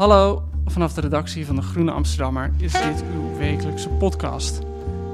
Hallo, 0.00 0.42
vanaf 0.66 0.92
de 0.92 1.00
redactie 1.00 1.46
van 1.46 1.56
de 1.56 1.62
Groene 1.62 1.90
Amsterdammer 1.90 2.52
is 2.58 2.72
dit 2.72 3.04
uw 3.14 3.36
wekelijkse 3.36 3.88
podcast. 3.88 4.60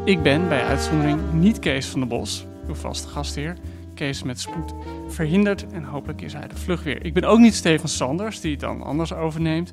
Ik 0.04 0.22
ben 0.22 0.48
bij 0.48 0.64
uitzondering 0.64 1.32
niet 1.32 1.58
Kees 1.58 1.86
van 1.86 2.00
der 2.00 2.08
Bos, 2.08 2.46
uw 2.66 2.74
vaste 2.74 3.08
gastheer. 3.08 3.56
Kees 3.94 4.22
met 4.22 4.40
spoed 4.40 4.74
verhinderd 5.08 5.66
en 5.72 5.84
hopelijk 5.84 6.20
is 6.20 6.32
hij 6.32 6.48
de 6.48 6.56
vlug 6.56 6.82
weer. 6.82 7.04
Ik 7.04 7.14
ben 7.14 7.24
ook 7.24 7.38
niet 7.38 7.54
Stefan 7.54 7.88
Sanders, 7.88 8.40
die 8.40 8.50
het 8.50 8.60
dan 8.60 8.82
anders 8.82 9.12
overneemt. 9.12 9.72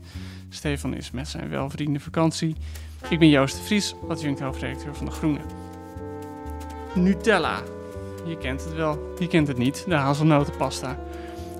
Stefan 0.49 0.93
is 0.93 1.11
met 1.11 1.27
zijn 1.27 1.49
welverdiende 1.49 1.99
vakantie. 1.99 2.55
Ik 3.09 3.19
ben 3.19 3.29
Joost 3.29 3.55
de 3.55 3.63
Vries, 3.63 3.95
adjunct 4.09 4.39
hoofdredacteur 4.39 4.95
van 4.95 5.05
de 5.05 5.11
Groene. 5.11 5.39
Nutella. 6.93 7.61
Je 8.25 8.38
kent 8.38 8.63
het 8.63 8.75
wel, 8.75 9.13
je 9.19 9.27
kent 9.27 9.47
het 9.47 9.57
niet, 9.57 9.85
de 9.88 9.95
hazelnotenpasta. 9.95 10.97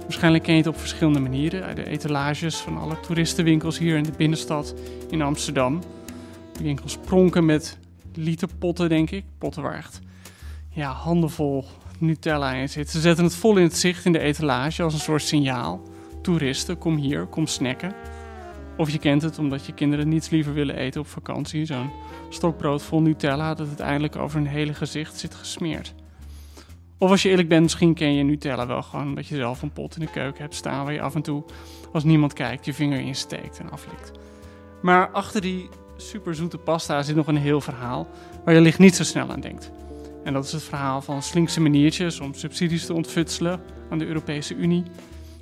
Waarschijnlijk 0.04 0.44
ken 0.44 0.54
je 0.54 0.60
het 0.60 0.70
op 0.70 0.80
verschillende 0.80 1.20
manieren. 1.20 1.64
Uit 1.64 1.76
de 1.76 1.90
etalages 1.90 2.56
van 2.56 2.78
alle 2.78 3.00
toeristenwinkels 3.00 3.78
hier 3.78 3.98
in 3.98 4.04
de 4.04 4.14
binnenstad 4.18 4.74
in 5.10 5.22
Amsterdam. 5.22 5.82
Winkels 6.62 6.98
pronken 6.98 7.46
met 7.46 7.78
literpotten, 8.14 8.90
denk 8.90 9.12
ik. 9.12 9.24
Potten 9.38 9.62
waar 9.62 9.78
echt 9.78 10.02
ja, 10.74 10.92
handenvol 10.92 11.66
Nutella 12.00 12.54
in 12.54 12.70
zit. 12.70 12.90
Ze 12.90 13.00
zetten 13.00 13.24
het 13.24 13.36
vol 13.36 13.58
in 13.58 13.64
het 13.64 13.78
zicht 13.78 14.06
in 14.06 14.12
de 14.12 14.20
etalage 14.20 14.84
als 14.84 14.94
een 14.94 15.00
soort 15.00 15.22
signaal. 15.22 15.82
Toeristen, 16.22 16.78
kom 16.78 16.96
hier, 16.96 17.26
kom 17.26 17.48
snacken. 17.48 17.94
Of 18.78 18.90
je 18.90 19.00
kent 19.00 19.22
het 19.22 19.40
omdat 19.40 19.66
je 19.66 19.74
kinderen 19.74 20.10
niets 20.10 20.30
liever 20.30 20.54
willen 20.54 20.76
eten 20.76 21.02
op 21.02 21.08
vakantie. 21.08 21.66
Zo'n 21.66 21.92
stokbrood 22.30 22.84
vol 22.84 23.02
Nutella 23.02 23.54
dat 23.54 23.68
uiteindelijk 23.68 24.16
over 24.16 24.38
hun 24.38 24.48
hele 24.48 24.74
gezicht 24.74 25.18
zit 25.18 25.36
gesmeerd. 25.36 25.94
Of 26.98 27.10
als 27.10 27.22
je 27.22 27.30
eerlijk 27.30 27.50
bent, 27.50 27.62
misschien 27.62 27.94
ken 27.94 28.14
je 28.14 28.24
Nutella 28.24 28.68
wel 28.68 28.82
gewoon 28.82 29.08
omdat 29.08 29.28
je 29.28 29.36
zelf 29.36 29.62
een 29.62 29.72
pot 29.72 29.96
in 29.96 30.06
de 30.06 30.12
keuken 30.12 30.42
hebt 30.42 30.56
staan 30.56 30.84
waar 30.84 30.94
je 30.94 31.02
af 31.02 31.16
en 31.16 31.22
toe, 31.22 31.44
als 31.92 32.04
niemand 32.04 32.34
kijkt, 32.34 32.66
je 32.66 32.74
vinger 32.74 33.00
in 33.00 33.16
steekt 33.16 33.60
en 33.60 33.72
aflikt. 33.72 34.12
Maar 34.82 35.10
achter 35.10 35.42
die 35.42 35.70
superzoete 35.98 36.58
pasta 36.58 37.02
zit 37.02 37.16
nog 37.16 37.28
een 37.28 37.38
heel 37.38 37.62
verhaal 37.62 38.08
waar 38.46 38.54
je 38.54 38.62
licht 38.62 38.80
niet 38.80 38.96
zo 38.96 39.04
snel 39.04 39.32
aan 39.32 39.40
denkt. 39.40 39.72
En 40.24 40.34
dat 40.34 40.46
is 40.46 40.52
het 40.52 40.64
verhaal 40.64 41.02
van 41.02 41.22
slinkse 41.22 41.62
maniertjes 41.62 42.20
om 42.20 42.34
subsidies 42.34 42.86
te 42.86 42.94
ontfutselen 42.94 43.62
aan 43.90 43.98
de 43.98 44.06
Europese 44.06 44.56
Unie. 44.56 44.84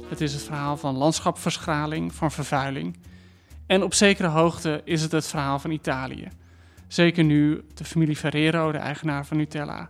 Het 0.10 0.22
is 0.22 0.34
het 0.34 0.44
verhaal 0.44 0.78
van 0.78 0.98
landschapverschraling, 0.98 2.14
van 2.14 2.32
vervuiling. 2.32 2.98
En 3.66 3.84
op 3.84 3.94
zekere 3.94 4.28
hoogte 4.28 4.82
is 4.84 5.02
het 5.02 5.12
het 5.12 5.28
verhaal 5.28 5.60
van 5.60 5.72
Italië. 5.72 6.28
Zeker 6.88 7.24
nu 7.24 7.62
de 7.74 7.84
familie 7.84 8.16
Ferrero, 8.16 8.72
de 8.72 8.78
eigenaar 8.78 9.26
van 9.26 9.38
Nutella, 9.38 9.90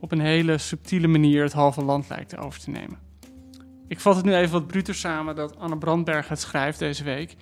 op 0.00 0.12
een 0.12 0.20
hele 0.20 0.58
subtiele 0.58 1.06
manier 1.06 1.42
het 1.42 1.52
halve 1.52 1.84
land 1.84 2.08
lijkt 2.08 2.36
over 2.36 2.60
te 2.60 2.70
nemen. 2.70 2.98
Ik 3.88 4.00
vat 4.00 4.16
het 4.16 4.24
nu 4.24 4.34
even 4.34 4.52
wat 4.52 4.66
bruter 4.66 4.94
samen 4.94 5.36
dat 5.36 5.58
Anne 5.58 5.78
Brandberg 5.78 6.28
het 6.28 6.40
schrijft 6.40 6.78
deze 6.78 7.04
week 7.04 7.36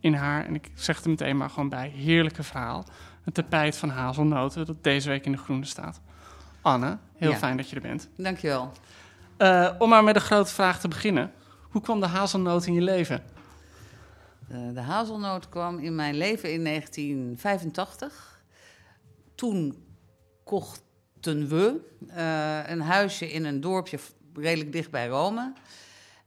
in 0.00 0.14
haar, 0.14 0.46
en 0.46 0.54
ik 0.54 0.70
zeg 0.74 0.96
het 0.96 1.04
er 1.04 1.10
meteen 1.10 1.36
maar 1.36 1.50
gewoon 1.50 1.68
bij, 1.68 1.88
heerlijke 1.88 2.42
verhaal. 2.42 2.84
Een 3.24 3.32
tapijt 3.32 3.76
van 3.76 3.88
hazelnoten 3.88 4.66
dat 4.66 4.84
deze 4.84 5.08
week 5.08 5.24
in 5.24 5.32
de 5.32 5.38
groene 5.38 5.64
staat. 5.64 6.00
Anne, 6.60 6.98
heel 7.14 7.30
Ja. 7.30 7.36
fijn 7.36 7.56
dat 7.56 7.68
je 7.70 7.76
er 7.76 7.82
bent. 7.82 8.08
Dankjewel. 8.16 8.72
Eh, 9.36 9.70
om 9.78 9.88
maar 9.88 10.04
met 10.04 10.14
de 10.14 10.20
grote 10.20 10.52
vraag 10.52 10.80
te 10.80 10.88
beginnen. 10.88 11.32
Hoe 11.62 11.82
kwam 11.82 12.00
de 12.00 12.06
hazelnoot 12.06 12.66
in 12.66 12.74
je 12.74 12.80
leven? 12.82 13.22
Eh, 14.48 14.58
de 14.74 14.80
hazelnoot 14.80 15.48
kwam 15.48 15.78
in 15.78 15.94
mijn 15.94 16.14
leven 16.14 16.52
in 16.52 16.62
1985. 16.62 18.42
Toen 19.34 19.84
kochten 20.44 20.82
we 21.24 21.80
eh, 22.08 22.70
een 22.70 22.80
huisje 22.80 23.32
in 23.32 23.44
een 23.44 23.60
dorpje 23.60 23.98
redelijk 24.34 24.72
dicht 24.72 24.90
bij 24.90 25.08
Rome. 25.08 25.52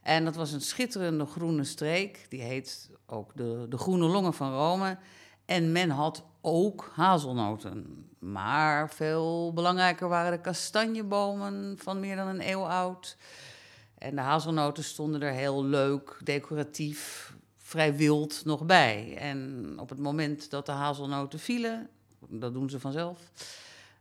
En 0.01 0.25
dat 0.25 0.35
was 0.35 0.51
een 0.51 0.61
schitterende 0.61 1.25
groene 1.25 1.63
streek. 1.63 2.25
Die 2.29 2.41
heet 2.41 2.89
ook 3.05 3.31
de, 3.35 3.65
de 3.69 3.77
Groene 3.77 4.05
Longen 4.05 4.33
van 4.33 4.53
Rome. 4.53 4.97
En 5.45 5.71
men 5.71 5.89
had 5.89 6.23
ook 6.41 6.91
hazelnoten. 6.95 8.07
Maar 8.19 8.89
veel 8.89 9.53
belangrijker 9.53 10.07
waren 10.07 10.31
de 10.31 10.41
kastanjebomen 10.41 11.75
van 11.77 11.99
meer 11.99 12.15
dan 12.15 12.27
een 12.27 12.49
eeuw 12.49 12.67
oud. 12.67 13.17
En 13.97 14.15
de 14.15 14.21
hazelnoten 14.21 14.83
stonden 14.83 15.21
er 15.21 15.33
heel 15.33 15.65
leuk, 15.65 16.19
decoratief, 16.23 17.33
vrij 17.57 17.95
wild 17.95 18.45
nog 18.45 18.65
bij. 18.65 19.17
En 19.17 19.73
op 19.79 19.89
het 19.89 19.99
moment 19.99 20.49
dat 20.49 20.65
de 20.65 20.71
hazelnoten 20.71 21.39
vielen, 21.39 21.89
dat 22.19 22.53
doen 22.53 22.69
ze 22.69 22.79
vanzelf, 22.79 23.19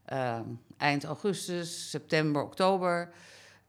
eh, 0.04 0.40
eind 0.76 1.04
augustus, 1.04 1.90
september, 1.90 2.42
oktober, 2.42 3.12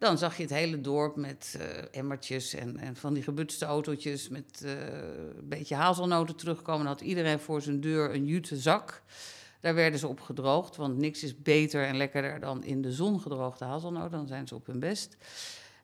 dan 0.04 0.18
zag 0.18 0.38
je 0.38 0.44
het 0.44 0.52
hele 0.52 0.82
dorp 0.82 1.16
met 1.16 1.58
eh, 1.60 1.68
emmertjes 1.92 2.54
en, 2.54 2.78
en 2.78 2.96
van 2.96 3.14
die 3.14 3.24
gebutste 3.24 3.66
autootjes 3.66 4.30
met 4.30 4.62
eh, 4.66 4.72
een 5.38 5.48
beetje 5.50 5.76
hazelnoten 5.76 6.36
terugkomen. 6.36 6.86
Dan 6.86 6.94
had 6.94 7.02
iedereen 7.02 7.40
voor 7.40 7.62
zijn 7.62 7.82
deur 7.82 8.14
een 8.14 8.26
jute 8.26 8.58
zak. 8.58 9.02
Daar 9.60 9.76
werden 9.76 10.00
ze 10.00 10.08
op 10.08 10.20
gedroogd, 10.20 10.76
want 10.76 10.98
niks 10.98 11.24
is 11.24 11.42
beter 11.42 11.86
en 11.86 11.98
lekkerder 11.98 12.40
dan 12.40 12.64
in 12.64 12.82
de 12.82 12.92
zon 12.92 13.20
gedroogde 13.20 13.66
hazelnoten. 13.66 14.18
Dan 14.18 14.28
zijn 14.28 14.48
ze 14.48 14.56
op 14.56 14.66
hun 14.66 14.80
best. 14.80 15.18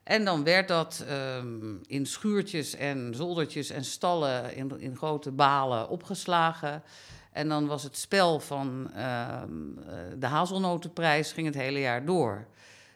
En 0.03 0.25
dan 0.25 0.43
werd 0.43 0.67
dat 0.67 1.03
ehm, 1.07 1.75
in 1.87 2.05
schuurtjes 2.05 2.75
en 2.75 3.13
zoldertjes 3.15 3.69
en 3.69 3.83
stallen 3.83 4.55
in, 4.55 4.79
in 4.79 4.97
grote 4.97 5.31
balen 5.31 5.89
opgeslagen. 5.89 6.83
En 7.31 7.49
dan 7.49 7.67
was 7.67 7.83
het 7.83 7.97
spel 7.97 8.39
van 8.39 8.91
ehm, 8.95 9.43
eh, 9.77 9.95
de 10.19 10.25
hazelnotenprijs 10.25 11.31
ging 11.31 11.47
het 11.47 11.55
hele 11.55 11.79
jaar 11.79 12.05
door. 12.05 12.47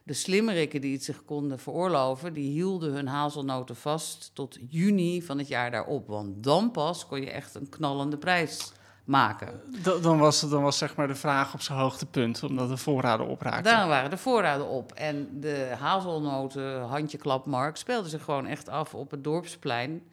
De 0.04 0.14
slimmerikken 0.14 0.82
die 0.82 0.94
het 0.94 1.04
zich 1.04 1.26
konden 1.26 1.60
veroorloven, 1.60 2.34
die 2.34 2.52
hielden 2.52 2.94
hun 2.94 3.08
hazelnoten 3.08 3.76
vast 3.76 4.32
tot 4.34 4.58
juni 4.70 5.22
van 5.22 5.38
het 5.38 5.48
jaar 5.48 5.72
daarop. 5.72 6.08
Want 6.08 6.44
dan 6.44 6.72
pas 6.72 7.08
kon 7.08 7.22
je 7.22 7.32
echt 7.32 7.56
een 7.56 7.70
knallende 7.70 8.18
prijs 8.18 8.72
maken. 9.04 9.62
Da- 9.84 9.98
dan, 9.98 10.18
was, 10.18 10.40
dan 10.50 10.62
was 10.62 10.78
zeg 10.78 10.96
maar 10.96 11.08
de 11.08 11.16
vraag 11.16 11.54
op 11.54 11.62
zijn 11.62 11.80
hoogtepunt, 11.80 12.44
omdat 12.44 12.70
de 12.70 12.78
voorraden 12.78 13.28
opraakten. 13.28 13.64
Daar 13.64 13.88
waren 13.88 14.10
de 14.10 14.18
voorraden 14.18 14.68
op. 14.68 14.92
En 14.92 15.40
de 15.40 15.74
hazelnoten 15.80 16.82
handjeklapmarkt 16.82 17.80
speelde 17.80 18.10
zich 18.10 18.24
gewoon 18.24 18.46
echt 18.46 18.70
af 18.70 18.94
op 18.96 19.12
het 19.12 19.24
dorpsplein. 19.24 20.04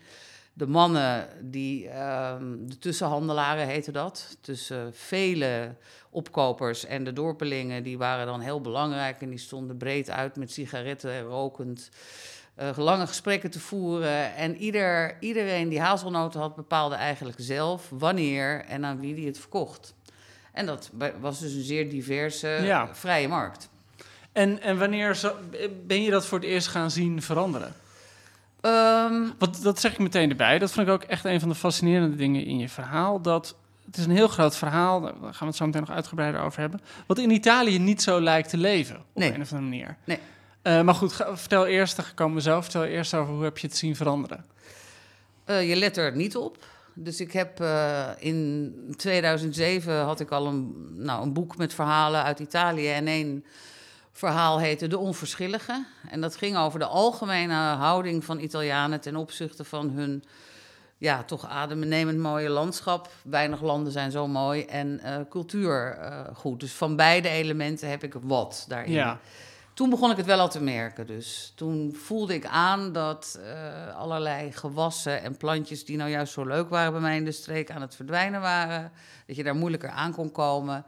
De 0.60 0.66
mannen, 0.66 1.28
die, 1.40 1.88
ehm, 1.88 2.44
de 2.66 2.78
tussenhandelaren 2.78 3.66
heette 3.66 3.92
dat, 3.92 4.36
tussen 4.40 4.90
vele 4.94 5.74
opkopers 6.10 6.84
en 6.86 7.04
de 7.04 7.12
dorpelingen, 7.12 7.82
die 7.82 7.98
waren 7.98 8.26
dan 8.26 8.40
heel 8.40 8.60
belangrijk 8.60 9.20
en 9.20 9.30
die 9.30 9.38
stonden 9.38 9.76
breed 9.76 10.10
uit 10.10 10.36
met 10.36 10.52
sigaretten 10.52 11.12
en 11.12 11.22
rokend. 11.22 11.88
eh, 12.54 12.70
lange 12.76 13.06
gesprekken 13.06 13.50
te 13.50 13.60
voeren. 13.60 14.34
En 14.34 14.56
ieder, 14.56 15.16
iedereen 15.20 15.68
die 15.68 15.80
hazelnoten 15.80 16.40
had, 16.40 16.54
bepaalde 16.56 16.94
eigenlijk 16.94 17.36
zelf 17.40 17.88
wanneer 17.90 18.64
en 18.64 18.84
aan 18.84 19.00
wie 19.00 19.14
die 19.14 19.26
het 19.26 19.38
verkocht. 19.38 19.94
En 20.52 20.66
dat 20.66 20.90
was 21.20 21.40
dus 21.40 21.52
een 21.54 21.62
zeer 21.62 21.88
diverse, 21.90 22.48
Ja. 22.48 22.94
vrije 22.94 23.28
markt. 23.28 23.68
En, 24.32 24.60
en 24.62 24.78
wanneer 24.78 25.14
zo- 25.14 25.36
ben 25.86 26.02
je 26.02 26.10
dat 26.10 26.26
voor 26.26 26.38
het 26.38 26.46
eerst 26.48 26.68
gaan 26.68 26.90
zien 26.90 27.22
veranderen? 27.22 27.72
Ehm, 28.60 29.22
Want 29.38 29.62
dat 29.62 29.80
zeg 29.80 29.92
ik 29.92 29.98
meteen 29.98 30.30
erbij. 30.30 30.58
Dat 30.58 30.72
vond 30.72 30.86
ik 30.86 30.92
ook 30.92 31.02
echt 31.02 31.24
een 31.24 31.40
van 31.40 31.48
de 31.48 31.54
fascinerende 31.54 32.16
dingen 32.16 32.44
in 32.44 32.58
je 32.58 32.68
verhaal. 32.68 33.20
Dat 33.20 33.56
het 33.86 33.96
is 33.98 34.04
een 34.04 34.10
heel 34.10 34.28
groot 34.28 34.56
verhaal, 34.56 35.00
daar 35.00 35.12
gaan 35.12 35.32
we 35.38 35.44
het 35.44 35.56
zo 35.56 35.66
meteen 35.66 35.80
nog 35.80 35.90
uitgebreider 35.90 36.40
over 36.40 36.60
hebben. 36.60 36.80
Wat 37.06 37.18
in 37.18 37.30
Italië 37.30 37.78
niet 37.78 38.02
zo 38.02 38.20
lijkt 38.20 38.48
te 38.48 38.56
leven, 38.56 38.96
op 38.96 39.02
Nee. 39.14 39.32
een 39.34 39.40
of 39.40 39.52
andere 39.52 39.70
manier. 39.70 39.96
Nee. 40.04 40.18
Eh, 40.62 40.82
maar 40.82 40.94
goed, 40.94 41.14
vertel 41.32 41.66
eerst, 41.66 41.96
daar 41.96 42.12
komen 42.14 42.34
we 42.36 42.42
zo, 42.42 42.60
vertel 42.60 42.84
eerst 42.84 43.14
over 43.14 43.34
hoe 43.34 43.44
heb 43.44 43.58
je 43.58 43.66
het 43.66 43.76
zien 43.76 43.96
veranderen. 43.96 44.44
eh, 45.44 45.68
je 45.68 45.76
let 45.76 45.96
er 45.96 46.16
niet 46.16 46.36
op. 46.36 46.64
Dus 46.94 47.20
ik 47.20 47.32
heb 47.32 47.60
uh, 47.60 48.06
in 48.18 48.74
2007 48.96 50.00
had 50.04 50.20
ik 50.20 50.30
al 50.30 50.46
een, 50.46 50.74
nou, 50.96 51.22
een 51.22 51.32
boek 51.32 51.56
met 51.56 51.74
verhalen 51.74 52.22
uit 52.22 52.38
Italië. 52.40 52.88
En 52.88 53.06
één 53.06 53.44
verhaal 54.12 54.58
heette 54.58 54.86
De 54.86 54.98
Onverschillige. 54.98 55.84
En 56.08 56.20
dat 56.20 56.36
ging 56.36 56.56
over 56.56 56.78
de 56.78 56.86
algemene 56.86 57.54
houding 57.54 58.24
van 58.24 58.38
Italianen 58.38 59.00
ten 59.00 59.16
opzichte 59.16 59.64
van 59.64 59.90
hun 59.90 60.24
ja, 61.00 61.22
toch 61.22 61.46
adembenemend 61.46 62.18
mooie 62.18 62.48
landschap. 62.48 63.08
Weinig 63.22 63.62
landen 63.62 63.92
zijn 63.92 64.10
zo 64.10 64.26
mooi. 64.26 64.64
En 64.64 65.00
uh, 65.04 65.16
cultuur 65.28 65.98
uh, 66.00 66.20
goed. 66.34 66.60
Dus 66.60 66.72
van 66.72 66.96
beide 66.96 67.28
elementen 67.28 67.88
heb 67.88 68.02
ik 68.02 68.14
wat 68.22 68.64
daarin. 68.68 68.92
Ja. 68.92 69.18
Toen 69.74 69.90
begon 69.90 70.10
ik 70.10 70.16
het 70.16 70.26
wel 70.26 70.38
al 70.38 70.48
te 70.48 70.62
merken. 70.62 71.06
Dus 71.06 71.52
toen 71.56 71.94
voelde 71.94 72.34
ik 72.34 72.46
aan 72.46 72.92
dat 72.92 73.40
uh, 73.40 73.96
allerlei 73.96 74.52
gewassen 74.52 75.22
en 75.22 75.36
plantjes 75.36 75.84
die 75.84 75.96
nou 75.96 76.10
juist 76.10 76.32
zo 76.32 76.44
leuk 76.44 76.68
waren 76.68 76.92
bij 76.92 77.00
mij 77.00 77.16
in 77.16 77.24
de 77.24 77.32
streek 77.32 77.70
aan 77.70 77.80
het 77.80 77.94
verdwijnen 77.94 78.40
waren. 78.40 78.92
Dat 79.26 79.36
je 79.36 79.42
daar 79.42 79.56
moeilijker 79.56 79.90
aan 79.90 80.12
kon 80.12 80.32
komen. 80.32 80.84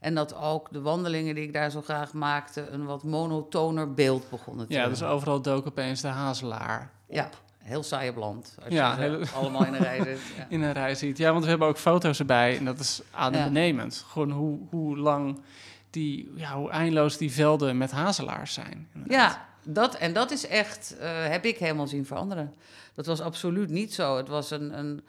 En 0.00 0.14
dat 0.14 0.34
ook 0.36 0.68
de 0.72 0.80
wandelingen 0.80 1.34
die 1.34 1.44
ik 1.44 1.52
daar 1.52 1.70
zo 1.70 1.82
graag 1.82 2.12
maakte 2.12 2.68
een 2.68 2.84
wat 2.84 3.02
monotoner 3.02 3.94
beeld 3.94 4.30
begonnen 4.30 4.66
te 4.66 4.72
Ja, 4.72 4.88
dus 4.88 5.02
overal 5.02 5.40
dook 5.42 5.66
opeens 5.66 6.00
de 6.00 6.08
hazelaar. 6.08 6.90
Op. 7.06 7.14
Ja, 7.14 7.28
heel 7.58 7.82
saai 7.82 8.08
op 8.08 8.16
land. 8.16 8.54
Als 8.64 8.72
Ja, 8.74 9.00
je 9.02 9.26
allemaal 9.34 9.64
in 9.64 9.74
een 9.74 9.80
rij 9.82 10.02
zit. 10.04 10.18
Ja. 10.36 10.46
in 10.48 10.62
een 10.62 10.72
rij 10.72 10.94
ziet. 10.94 11.18
Ja, 11.18 11.30
want 11.32 11.42
we 11.44 11.50
hebben 11.50 11.68
ook 11.68 11.78
foto's 11.78 12.18
erbij 12.18 12.56
en 12.58 12.64
dat 12.64 12.78
is 12.78 13.02
adembenemend. 13.10 14.04
Gewoon 14.08 14.30
hoe, 14.30 14.58
hoe 14.70 14.96
lang 14.98 15.40
die, 15.90 16.32
ja, 16.34 16.54
hoe 16.56 16.70
eindeloos 16.70 17.16
die 17.16 17.32
velden 17.32 17.78
met 17.78 17.90
hazelaars 17.90 18.52
zijn. 18.54 18.88
inderdaad. 18.94 19.18
Ja, 19.32 19.46
dat, 19.72 19.94
en 19.94 20.12
dat 20.12 20.30
is 20.30 20.46
echt, 20.46 20.96
eh, 20.98 21.26
heb 21.28 21.44
ik 21.44 21.56
helemaal 21.58 21.86
zien 21.86 22.06
veranderen. 22.06 22.54
Dat 22.94 23.06
was 23.06 23.20
absoluut 23.20 23.70
niet 23.70 23.94
zo. 23.94 24.16
Het 24.16 24.28
was 24.28 24.50
een, 24.50 24.78
een 24.78 25.02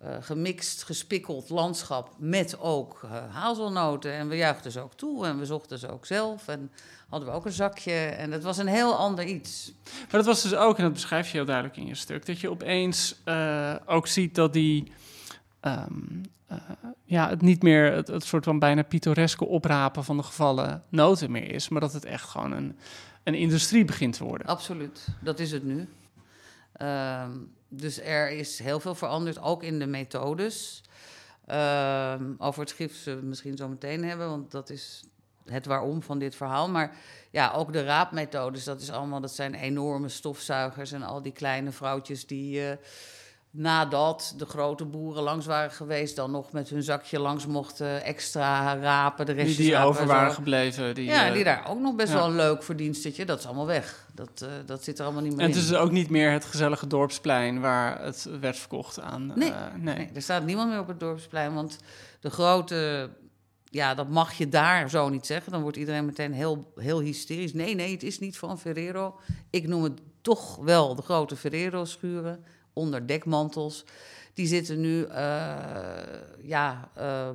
eh, 0.00 0.16
gemixt, 0.20 0.82
gespikkeld 0.82 1.48
landschap 1.48 2.14
met 2.18 2.58
ook 2.58 3.00
eh, 3.02 3.34
hazelnoten. 3.34 4.12
En 4.12 4.28
we 4.28 4.36
juichten 4.36 4.72
ze 4.72 4.80
ook 4.80 4.94
toe 4.94 5.26
en 5.26 5.38
we 5.38 5.46
zochten 5.46 5.78
ze 5.78 5.90
ook 5.90 6.06
zelf. 6.06 6.48
En 6.48 6.70
hadden 7.10 7.28
we 7.28 7.34
ook 7.34 7.46
een 7.46 7.52
zakje. 7.52 7.92
En 7.92 8.32
het 8.32 8.42
was 8.42 8.58
een 8.58 8.66
heel 8.66 8.96
ander 8.96 9.24
iets. 9.24 9.72
Maar 9.84 10.06
dat 10.10 10.24
was 10.24 10.42
dus 10.42 10.54
ook, 10.54 10.76
en 10.76 10.82
dat 10.82 10.92
beschrijf 10.92 11.30
je 11.30 11.36
heel 11.36 11.46
duidelijk 11.46 11.76
in 11.76 11.86
je 11.86 11.94
stuk, 11.94 12.26
dat 12.26 12.40
je 12.40 12.50
opeens 12.50 13.20
eh, 13.24 13.74
ook 13.86 14.06
ziet 14.06 14.34
dat 14.34 14.52
die. 14.52 14.92
ehm, 15.60 15.92
eh, 16.46 16.56
ja, 17.04 17.28
het 17.28 17.42
niet 17.42 17.62
meer 17.62 17.92
het, 17.92 18.08
het 18.08 18.24
soort 18.24 18.44
van 18.44 18.58
bijna 18.58 18.82
pittoreske 18.82 19.46
oprapen 19.46 20.04
van 20.04 20.16
de 20.16 20.22
gevallen 20.22 20.82
noten 20.88 21.30
meer 21.30 21.50
is, 21.52 21.68
maar 21.68 21.80
dat 21.80 21.92
het 21.92 22.04
echt 22.04 22.28
gewoon 22.28 22.52
een, 22.52 22.78
een 23.22 23.34
industrie 23.34 23.84
begint 23.84 24.16
te 24.16 24.24
worden. 24.24 24.46
Absoluut, 24.46 25.08
dat 25.20 25.38
is 25.38 25.52
het 25.52 25.64
nu. 25.64 25.88
Ehm, 26.72 27.30
dus 27.70 28.00
er 28.00 28.30
is 28.30 28.58
heel 28.58 28.80
veel 28.80 28.94
veranderd, 28.94 29.40
ook 29.40 29.62
in 29.62 29.78
de 29.78 29.86
methodes. 29.86 30.82
Ehm, 31.46 32.32
over 32.38 32.60
het 32.60 32.72
gif 32.72 33.04
het 33.04 33.22
misschien 33.22 33.56
zo 33.56 33.68
meteen 33.68 34.04
hebben, 34.04 34.28
want 34.28 34.50
dat 34.50 34.70
is 34.70 35.04
het 35.44 35.66
waarom 35.66 36.02
van 36.02 36.18
dit 36.18 36.34
verhaal. 36.34 36.68
Maar 36.68 36.96
ja, 37.30 37.52
ook 37.52 37.72
de 37.72 37.84
raapmethodes, 37.84 38.64
dat, 38.64 38.80
is 38.80 38.90
allemaal, 38.90 39.20
dat 39.20 39.34
zijn 39.34 39.54
enorme 39.54 40.08
stofzuigers 40.08 40.92
en 40.92 41.02
al 41.02 41.22
die 41.22 41.32
kleine 41.32 41.72
vrouwtjes 41.72 42.26
die... 42.26 42.70
eh, 42.70 42.76
Nadat 43.52 44.34
de 44.36 44.46
grote 44.46 44.84
boeren 44.84 45.22
langs 45.22 45.46
waren 45.46 45.70
geweest, 45.70 46.16
dan 46.16 46.30
nog 46.30 46.52
met 46.52 46.68
hun 46.68 46.82
zakje 46.82 47.18
langs 47.20 47.46
mochten 47.46 48.02
extra 48.04 48.76
rapen. 48.78 49.26
De 49.26 49.34
Die, 49.34 49.42
restjes 49.42 49.64
die 49.66 49.74
rapen 49.74 49.88
over 49.88 50.00
en 50.02 50.06
waren 50.08 50.32
gebleven. 50.32 50.94
Die, 50.94 51.04
Ja, 51.04 51.26
eh, 51.26 51.32
die 51.32 51.44
daar 51.44 51.66
ook 51.68 51.80
nog 51.80 51.94
best 51.94 52.12
ja. 52.12 52.14
wel 52.18 52.26
een 52.26 52.36
leuk 52.36 52.62
verdienstetje. 52.62 53.24
Dat 53.24 53.38
is 53.38 53.46
allemaal 53.46 53.66
weg. 53.66 54.06
Dat, 54.14 54.30
eh, 54.42 54.48
dat 54.66 54.84
zit 54.84 54.98
er 54.98 55.04
allemaal 55.04 55.22
niet 55.22 55.32
meer 55.36 55.40
En 55.44 55.50
in. 55.50 55.56
het 55.56 55.64
is 55.64 55.74
ook 55.74 55.90
niet 55.90 56.10
meer 56.10 56.30
het 56.32 56.44
gezellige 56.44 56.86
dorpsplein 56.86 57.60
waar 57.60 58.02
het 58.02 58.28
werd 58.40 58.56
verkocht 58.58 59.00
aan. 59.00 59.32
Nee, 59.34 59.50
eh, 59.50 59.56
nee. 59.76 59.94
Nee, 59.94 60.10
er 60.14 60.22
staat 60.22 60.44
niemand 60.44 60.70
meer 60.70 60.80
op 60.80 60.88
het 60.88 61.00
dorpsplein. 61.00 61.54
Want 61.54 61.78
de 62.20 62.30
grote. 62.30 63.10
Ja, 63.64 63.94
dat 63.94 64.08
mag 64.08 64.32
je 64.32 64.48
daar 64.48 64.90
zo 64.90 65.08
niet 65.08 65.26
zeggen. 65.26 65.52
Dan 65.52 65.62
wordt 65.62 65.76
iedereen 65.76 66.04
meteen 66.04 66.32
heel, 66.32 66.72
heel 66.76 67.00
hysterisch. 67.00 67.52
Nee, 67.52 67.74
nee, 67.74 67.92
het 67.92 68.02
is 68.02 68.18
niet 68.18 68.38
van 68.38 68.58
Ferrero. 68.58 69.18
Ik 69.50 69.66
noem 69.68 69.82
het 69.82 70.00
toch 70.20 70.56
wel 70.56 70.94
de 70.94 71.02
grote 71.02 71.36
Ferrero-schuren 71.36 72.44
onder 72.72 73.06
dekmantels. 73.06 73.84
Die 74.34 74.46
zitten 74.46 74.80
nu 74.80 75.04
eh, 75.04 75.56
ja, 76.42 76.88
eh, 76.94 77.28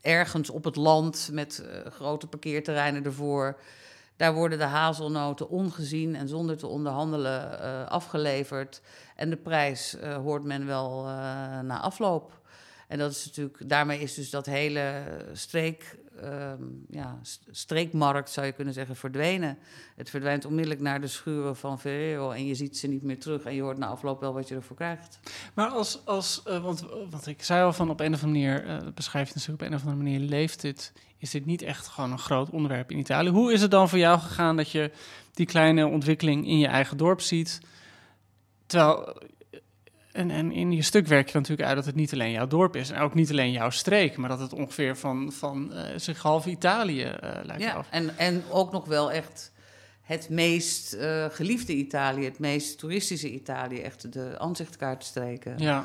ergens 0.00 0.50
op 0.50 0.64
het 0.64 0.76
land 0.76 1.28
met 1.32 1.58
eh, 1.58 1.90
grote 1.90 2.26
parkeerterreinen 2.26 3.04
ervoor. 3.04 3.60
Daar 4.16 4.34
worden 4.34 4.58
de 4.58 4.64
hazelnoten 4.64 5.48
ongezien 5.48 6.16
en 6.16 6.28
zonder 6.28 6.56
te 6.56 6.66
onderhandelen 6.66 7.60
afgeleverd. 7.88 8.80
En 9.16 9.30
de 9.30 9.36
prijs 9.36 9.96
hoort 10.22 10.44
men 10.44 10.66
wel 10.66 11.02
na 11.62 11.80
afloop. 11.80 12.40
En 12.88 12.98
dat 12.98 13.10
is 13.10 13.26
natuurlijk, 13.26 13.68
daarmee 13.68 14.00
is 14.00 14.14
dus 14.14 14.30
dat 14.30 14.46
hele 14.46 15.02
streek, 15.32 15.98
ehm, 16.20 16.62
ja, 16.90 17.18
st- 17.22 17.46
streekmarkt, 17.50 18.30
zou 18.30 18.46
je 18.46 18.52
kunnen 18.52 18.74
zeggen, 18.74 18.96
verdwenen. 18.96 19.58
Het 19.96 20.10
verdwijnt 20.10 20.44
onmiddellijk 20.44 20.80
naar 20.80 21.00
de 21.00 21.06
schuren 21.06 21.56
van 21.56 21.80
Ferrero 21.80 22.30
en 22.30 22.46
je 22.46 22.54
ziet 22.54 22.78
ze 22.78 22.86
niet 22.86 23.02
meer 23.02 23.18
terug. 23.18 23.42
En 23.42 23.54
je 23.54 23.62
hoort 23.62 23.78
na 23.78 23.86
afloop 23.86 24.20
wel 24.20 24.32
wat 24.32 24.48
je 24.48 24.54
ervoor 24.54 24.76
krijgt. 24.76 25.18
Maar 25.54 25.68
als, 25.68 26.00
als 26.04 26.42
eh, 26.42 26.62
want, 26.62 26.84
want 27.10 27.26
ik 27.26 27.42
zei 27.42 27.64
al 27.64 27.72
van 27.72 27.90
op 27.90 28.00
een 28.00 28.14
of 28.14 28.22
andere 28.22 28.46
manier, 28.46 28.66
eh, 28.66 28.84
dat 28.84 28.94
beschrijf 28.94 29.28
je 29.28 29.34
natuurlijk 29.34 29.62
op 29.62 29.68
een 29.68 29.74
of 29.74 29.82
andere 29.82 30.02
manier, 30.02 30.28
leeft 30.28 30.60
dit, 30.60 30.92
is 31.18 31.30
dit 31.30 31.46
niet 31.46 31.62
echt 31.62 31.86
gewoon 31.86 32.12
een 32.12 32.18
groot 32.18 32.50
onderwerp 32.50 32.90
in 32.90 32.98
Italië. 32.98 33.28
Hoe 33.28 33.52
is 33.52 33.60
het 33.60 33.70
dan 33.70 33.88
voor 33.88 33.98
jou 33.98 34.18
gegaan 34.18 34.56
dat 34.56 34.70
je 34.70 34.90
die 35.34 35.46
kleine 35.46 35.86
ontwikkeling 35.86 36.46
in 36.46 36.58
je 36.58 36.66
eigen 36.66 36.96
dorp 36.96 37.20
ziet? 37.20 37.60
Terwijl, 38.66 39.14
eh, 39.14 39.28
en, 40.12 40.30
en 40.30 40.52
in 40.52 40.72
je 40.72 40.82
stuk 40.82 41.06
werk 41.06 41.28
je 41.28 41.38
natuurlijk 41.38 41.68
uit 41.68 41.76
dat 41.76 41.86
het 41.86 41.94
niet 41.94 42.12
alleen 42.12 42.30
jouw 42.30 42.46
dorp 42.46 42.76
is 42.76 42.90
en 42.90 43.00
ook 43.00 43.14
niet 43.14 43.30
alleen 43.30 43.52
jouw 43.52 43.70
streek, 43.70 44.16
maar 44.16 44.28
dat 44.28 44.40
het 44.40 44.52
ongeveer 44.52 44.96
van, 44.96 45.32
van 45.32 45.72
eh, 45.72 45.98
zich 45.98 46.22
half 46.22 46.46
Italië 46.46 47.02
eh, 47.02 47.30
lijkt 47.42 47.62
Ja, 47.62 47.72
af. 47.72 47.86
en, 47.90 48.18
en 48.18 48.42
ook 48.50 48.72
nog 48.72 48.84
wel 48.84 49.12
echt 49.12 49.52
het 50.02 50.28
meest 50.28 50.92
eh, 50.92 51.26
geliefde 51.30 51.72
Italië, 51.72 52.24
het 52.24 52.38
meest 52.38 52.78
toeristische 52.78 53.30
Italië. 53.30 53.80
Echt 53.80 54.12
de 54.12 54.34
aanzichtkaartstreken. 54.38 55.58
Ja, 55.58 55.84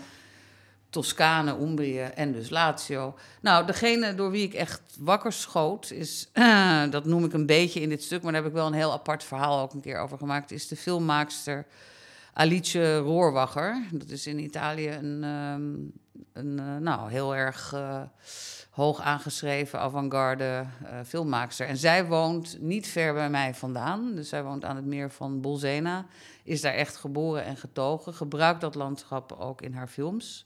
Toscane, 0.90 1.58
Umbrië 1.62 2.00
en 2.00 2.32
dus 2.32 2.50
Lazio. 2.50 3.16
Nou, 3.42 3.66
degene 3.66 4.16
door 4.16 4.32
wie 4.32 4.44
ik 4.44 4.54
echt 4.54 4.82
wakker 5.00 5.34
schoot 5.34 5.92
is, 5.92 6.30
dat 6.90 7.06
noem 7.06 7.26
ik 7.26 7.34
een 7.34 7.46
beetje 7.46 7.82
in 7.82 7.90
dit 7.90 8.04
stuk, 8.04 8.24
maar 8.24 8.32
daar 8.32 8.42
heb 8.42 8.52
ik 8.52 8.58
wel 8.58 8.68
een 8.68 8.74
heel 8.74 8.92
apart 8.92 9.24
verhaal 9.24 9.62
ook 9.62 9.74
een 9.74 9.82
keer 9.82 10.00
over 10.00 10.18
gemaakt, 10.18 10.52
is 10.52 10.68
de 10.68 10.76
filmmaakster 10.76 11.66
Alice 12.38 12.98
Rohrwacher. 12.98 13.84
Dat 13.92 14.10
is 14.10 14.28
in 14.28 14.40
Italië 14.40 14.90
een, 14.90 15.24
ehm, 15.24 15.74
een 16.34 16.60
eh, 16.60 16.76
nou, 16.78 17.12
heel 17.12 17.36
erg 17.36 17.74
eh, 17.74 18.02
hoog 18.70 19.02
aangeschreven 19.02 19.80
avant-garde 19.80 20.66
eh, 20.86 21.00
filmmaakster. 21.06 21.68
En 21.68 21.78
zij 21.78 22.06
woont 22.06 22.58
niet 22.60 22.88
ver 22.88 23.14
bij 23.14 23.30
mij 23.30 23.54
vandaan, 23.54 24.16
dus 24.16 24.30
zij 24.30 24.44
woont 24.44 24.66
aan 24.66 24.76
het 24.76 24.86
meer 24.86 25.12
van 25.12 25.42
Bolsena, 25.42 26.06
is 26.44 26.62
daar 26.62 26.74
echt 26.74 26.96
geboren 26.96 27.44
en 27.44 27.58
getogen, 27.58 28.14
gebruikt 28.14 28.62
dat 28.62 28.76
landschap 28.76 29.32
ook 29.32 29.62
in 29.62 29.74
haar 29.74 29.88
films. 29.88 30.46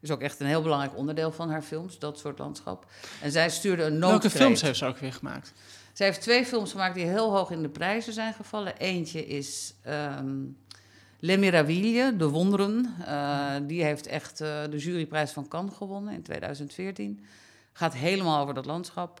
Is 0.00 0.10
ook 0.10 0.20
echt 0.20 0.40
een 0.40 0.46
heel 0.46 0.62
belangrijk 0.62 0.96
onderdeel 0.96 1.32
van 1.32 1.50
haar 1.50 1.62
films, 1.62 1.98
dat 1.98 2.18
soort 2.18 2.38
landschap. 2.38 2.86
En 3.22 3.32
zij 3.32 3.50
stuurde 3.50 3.82
een 3.82 4.00
welke 4.00 4.12
noodkreet. 4.12 4.32
films 4.32 4.60
heeft 4.60 4.78
ze 4.78 4.86
ook 4.86 4.98
weer 4.98 5.12
gemaakt? 5.12 5.52
Zij 5.92 6.06
heeft 6.06 6.20
twee 6.20 6.46
films 6.46 6.70
gemaakt 6.70 6.94
die 6.94 7.06
heel 7.06 7.36
hoog 7.36 7.50
in 7.50 7.62
de 7.62 7.68
prijzen 7.68 8.12
zijn 8.12 8.34
gevallen. 8.34 8.76
Eentje 8.76 9.26
is 9.26 9.74
ehm 9.82 10.44
Le 11.26 11.36
Meraviglie, 11.36 12.16
De 12.16 12.28
Wonderen. 12.28 12.94
Eh, 13.06 13.50
die 13.62 13.84
heeft 13.84 14.06
echt 14.06 14.40
eh, 14.40 14.48
de 14.70 14.78
juryprijs 14.78 15.30
van 15.32 15.48
Cannes 15.48 15.74
gewonnen 15.76 16.14
in 16.14 16.22
2014. 16.22 17.24
Gaat 17.72 17.94
helemaal 17.94 18.40
over 18.42 18.54
dat 18.54 18.66
landschap. 18.66 19.20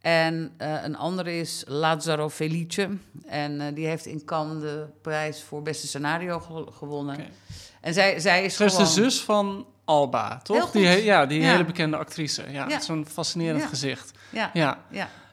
En 0.00 0.52
eh, 0.56 0.82
een 0.82 0.96
andere 0.96 1.36
is 1.38 1.64
Lazzaro 1.66 2.28
Felice. 2.28 2.88
En 3.26 3.74
die 3.74 3.86
heeft 3.86 4.06
in 4.06 4.24
Cannes 4.24 4.62
de 4.62 4.86
prijs 5.02 5.42
voor 5.42 5.62
beste 5.62 5.86
scenario 5.86 6.38
ge- 6.40 6.66
gewonnen. 6.72 7.18
En 7.80 7.94
zij, 7.94 8.20
zij 8.20 8.44
is 8.44 8.56
gewoon... 8.56 8.76
de 8.78 8.86
zus 8.86 9.20
van 9.22 9.66
Alba, 9.84 10.40
toch? 10.42 10.70
Die, 10.70 10.82
ja, 11.04 11.26
die 11.26 11.40
Ja. 11.40 11.50
hele 11.50 11.64
bekende 11.64 11.96
actrice. 11.96 12.42
Ja, 12.50 12.68
Ja. 12.68 12.80
zo'n 12.80 13.06
fascinerend 13.06 13.62
Ja. 13.62 13.68
gezicht. 13.68 14.10
Ja, 14.30 14.50
Ja. 14.54 14.78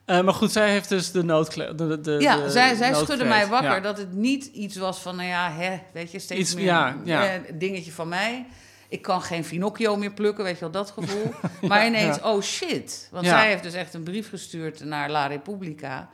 Eh, 0.10 0.22
maar 0.22 0.34
goed, 0.34 0.52
zij 0.52 0.72
heeft 0.72 0.90
dus 0.90 1.12
de 1.12 1.24
noodkle... 1.24 1.76
De, 1.76 2.02
de, 2.02 2.12
Ja, 2.20 2.36
de 2.38 2.50
zij, 2.50 2.76
zij 2.76 2.94
schudde 2.94 3.26
mij 3.26 3.48
wakker 3.48 3.72
Ja. 3.72 3.80
dat 3.80 3.98
het 3.98 4.14
niet 4.14 4.46
iets 4.46 4.76
was 4.76 5.00
van, 5.00 5.16
nou 5.16 5.28
ja, 5.28 5.52
hè, 5.52 5.80
weet 5.94 6.12
je, 6.12 6.20
steeds 6.20 6.40
Iets- 6.42 6.54
meer 6.56 6.64
ja, 6.66 6.98
ja. 7.04 7.24
eh, 7.34 7.40
dingetje 7.54 7.92
van 7.92 8.08
mij. 8.08 8.46
Ik 8.88 9.02
kan 9.02 9.22
geen 9.22 9.46
Finocchio 9.46 9.96
meer 9.96 10.12
plukken, 10.14 10.44
weet 10.44 10.54
je 10.54 10.60
wel, 10.60 10.72
dat 10.72 10.92
gevoel. 10.92 11.32
maar 11.70 11.86
ineens, 11.86 12.22
oh 12.22 12.42
shit. 12.42 13.08
Want 13.12 13.26
zij 13.26 13.48
heeft 13.48 13.64
dus 13.64 13.74
echt 13.74 13.94
een 13.94 14.04
brief 14.04 14.30
gestuurd 14.30 14.84
naar 14.84 15.10
La 15.10 15.28
Repubblica. 15.28 16.10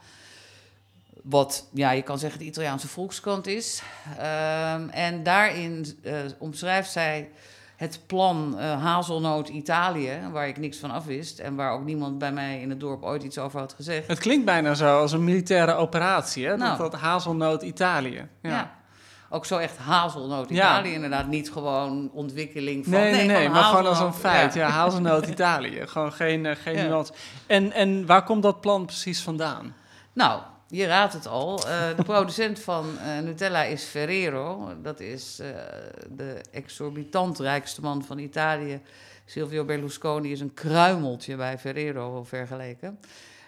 Wat, 1.22 1.68
ja, 1.72 1.90
je 1.90 2.02
kan 2.02 2.18
zeggen 2.18 2.38
de 2.38 2.44
Italiaanse 2.44 2.88
volkskrant 2.88 3.46
is. 3.46 3.82
Ehm, 4.18 4.88
en 4.88 5.22
daarin 5.22 5.98
eh, 6.02 6.14
omschrijft 6.38 6.90
zij 6.90 7.30
het 7.76 8.00
plan 8.06 8.58
eh, 8.58 8.82
Hazelnoot 8.82 9.48
Italië, 9.48 10.18
waar 10.32 10.48
ik 10.48 10.58
niks 10.58 10.78
van 10.78 10.90
af 10.90 11.04
wist. 11.04 11.38
En 11.38 11.54
waar 11.56 11.72
ook 11.72 11.84
niemand 11.84 12.18
bij 12.18 12.32
mij 12.32 12.60
in 12.60 12.70
het 12.70 12.80
dorp 12.80 13.02
ooit 13.02 13.22
iets 13.22 13.38
over 13.38 13.58
had 13.60 13.72
gezegd. 13.74 14.06
Het 14.06 14.18
klinkt 14.18 14.44
bijna 14.44 14.74
zo 14.74 14.98
als 15.00 15.12
een 15.12 15.24
militaire 15.24 15.74
operatie, 15.74 16.46
hè? 16.46 16.56
Nou. 16.56 16.78
Dat, 16.78 16.90
dat 16.92 17.00
hazelnoot 17.00 17.62
Italië. 17.62 18.28
Ja. 18.42 18.50
Ja. 18.50 18.74
Ook 19.30 19.46
zo 19.46 19.58
echt 19.58 19.76
hazelnoot 19.78 20.48
Ja. 20.48 20.54
Italië, 20.54 20.92
inderdaad. 20.92 21.26
Niet 21.26 21.50
gewoon 21.52 22.10
ontwikkeling 22.12 22.84
van... 22.84 22.92
Nee, 22.92 23.12
nee, 23.12 23.26
nee, 23.26 23.48
maar 23.48 23.62
gewoon 23.62 23.86
als 23.86 24.00
een 24.00 24.12
feit. 24.14 24.54
Ja. 24.54 24.66
Ja, 24.66 24.72
hazelnoot 24.72 25.26
Italië. 25.36 25.82
Gewoon 25.86 26.12
geen, 26.12 26.46
eh, 26.46 26.56
geen 26.62 26.76
Ja. 26.76 26.82
nuance. 26.82 27.12
En, 27.46 27.72
en 27.72 28.06
waar 28.06 28.22
komt 28.24 28.42
dat 28.42 28.60
plan 28.60 28.84
precies 28.86 29.22
vandaan? 29.22 29.74
Nou, 30.12 30.40
je 30.68 30.86
raadt 30.86 31.12
het 31.12 31.26
al. 31.26 31.68
Eh, 31.68 31.96
de 31.96 32.02
producent 32.02 32.60
van 32.60 32.98
eh, 32.98 33.18
Nutella 33.18 33.62
is 33.62 33.84
Ferrero. 33.84 34.72
Dat 34.82 35.00
is 35.00 35.38
eh, 35.38 35.48
de 36.10 36.40
exorbitant 36.50 37.38
rijkste 37.38 37.80
man 37.80 38.04
van 38.04 38.18
Italië. 38.18 38.80
Silvio 39.24 39.64
Berlusconi 39.64 40.32
is 40.32 40.40
een 40.40 40.54
kruimeltje 40.54 41.36
bij 41.36 41.58
Ferrero 41.58 42.24
vergeleken. 42.24 42.98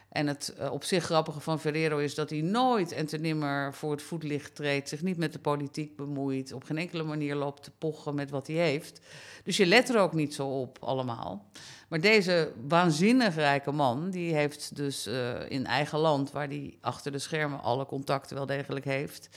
En 0.08 0.26
het 0.26 0.54
eh, 0.58 0.72
op 0.72 0.84
zich 0.84 1.04
grappige 1.04 1.40
van 1.40 1.60
Ferrero 1.60 1.98
is 1.98 2.14
dat 2.14 2.30
hij 2.30 2.40
nooit 2.40 2.92
en 2.92 3.06
te 3.06 3.18
nimmer 3.18 3.74
voor 3.74 3.90
het 3.90 4.02
voetlicht 4.02 4.54
treedt, 4.54 4.88
zich 4.88 5.02
niet 5.02 5.16
met 5.16 5.32
de 5.32 5.38
politiek 5.38 5.96
bemoeit, 5.96 6.52
op 6.52 6.64
geen 6.64 6.78
enkele 6.78 7.02
manier 7.02 7.34
loopt 7.34 7.62
te 7.62 7.70
pochen 7.78 8.14
met 8.14 8.30
wat 8.30 8.46
hij 8.46 8.56
heeft. 8.56 9.00
Dus 9.44 9.56
je 9.56 9.66
let 9.66 9.88
er 9.88 10.00
ook 10.00 10.12
niet 10.12 10.34
zo 10.34 10.46
op 10.60 10.78
allemaal. 10.80 11.46
Maar 11.88 12.00
deze 12.00 12.52
waanzinnig 12.68 13.34
rijke 13.34 13.72
man, 13.72 14.10
die 14.10 14.34
heeft 14.34 14.76
dus 14.76 15.06
eh, 15.06 15.50
in 15.50 15.66
eigen 15.66 15.98
land, 15.98 16.32
waar 16.32 16.48
hij 16.48 16.76
achter 16.80 17.12
de 17.12 17.18
schermen 17.18 17.62
alle 17.62 17.86
contacten 17.86 18.36
wel 18.36 18.46
degelijk 18.46 18.84
heeft, 18.84 19.28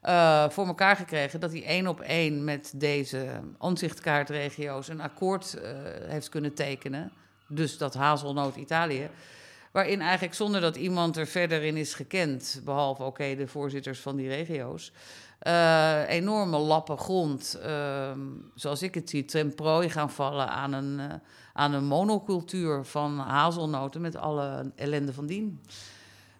eh, 0.00 0.48
voor 0.48 0.66
elkaar 0.66 0.96
gekregen 0.96 1.40
dat 1.40 1.52
hij 1.52 1.64
één 1.64 1.86
op 1.86 2.00
één 2.00 2.44
met 2.44 2.72
deze 2.76 3.26
aanzichtkaartregio's 3.58 4.88
een 4.88 5.00
akkoord 5.00 5.58
heeft 6.06 6.28
kunnen 6.28 6.54
tekenen. 6.54 7.12
Dus 7.48 7.78
dat 7.78 7.94
hazelnoot 7.94 8.56
Italië. 8.56 9.10
Waarin 9.72 10.00
eigenlijk 10.00 10.34
zonder 10.34 10.60
dat 10.60 10.76
iemand 10.76 11.16
er 11.16 11.26
verder 11.26 11.62
in 11.62 11.76
is 11.76 11.94
gekend, 11.94 12.60
behalve 12.64 13.02
oké 13.02 13.34
de 13.34 13.46
voorzitters 13.46 14.00
van 14.00 14.16
die 14.16 14.28
regio's, 14.28 14.92
eh, 15.38 16.08
enorme 16.08 16.58
lappen 16.58 16.98
grond, 16.98 17.58
ehm, 17.62 18.18
zoals 18.54 18.82
ik 18.82 18.94
het 18.94 19.10
zie, 19.10 19.24
ten 19.24 19.54
prooi 19.54 19.90
gaan 19.90 20.10
vallen 20.10 20.48
aan 20.48 20.72
een, 20.72 21.00
eh, 21.00 21.14
aan 21.52 21.72
een 21.72 21.84
monocultuur 21.84 22.84
van 22.84 23.18
hazelnoten 23.18 24.00
met 24.00 24.16
alle 24.16 24.72
ellende 24.76 25.12
van 25.12 25.26
dien. 25.26 25.60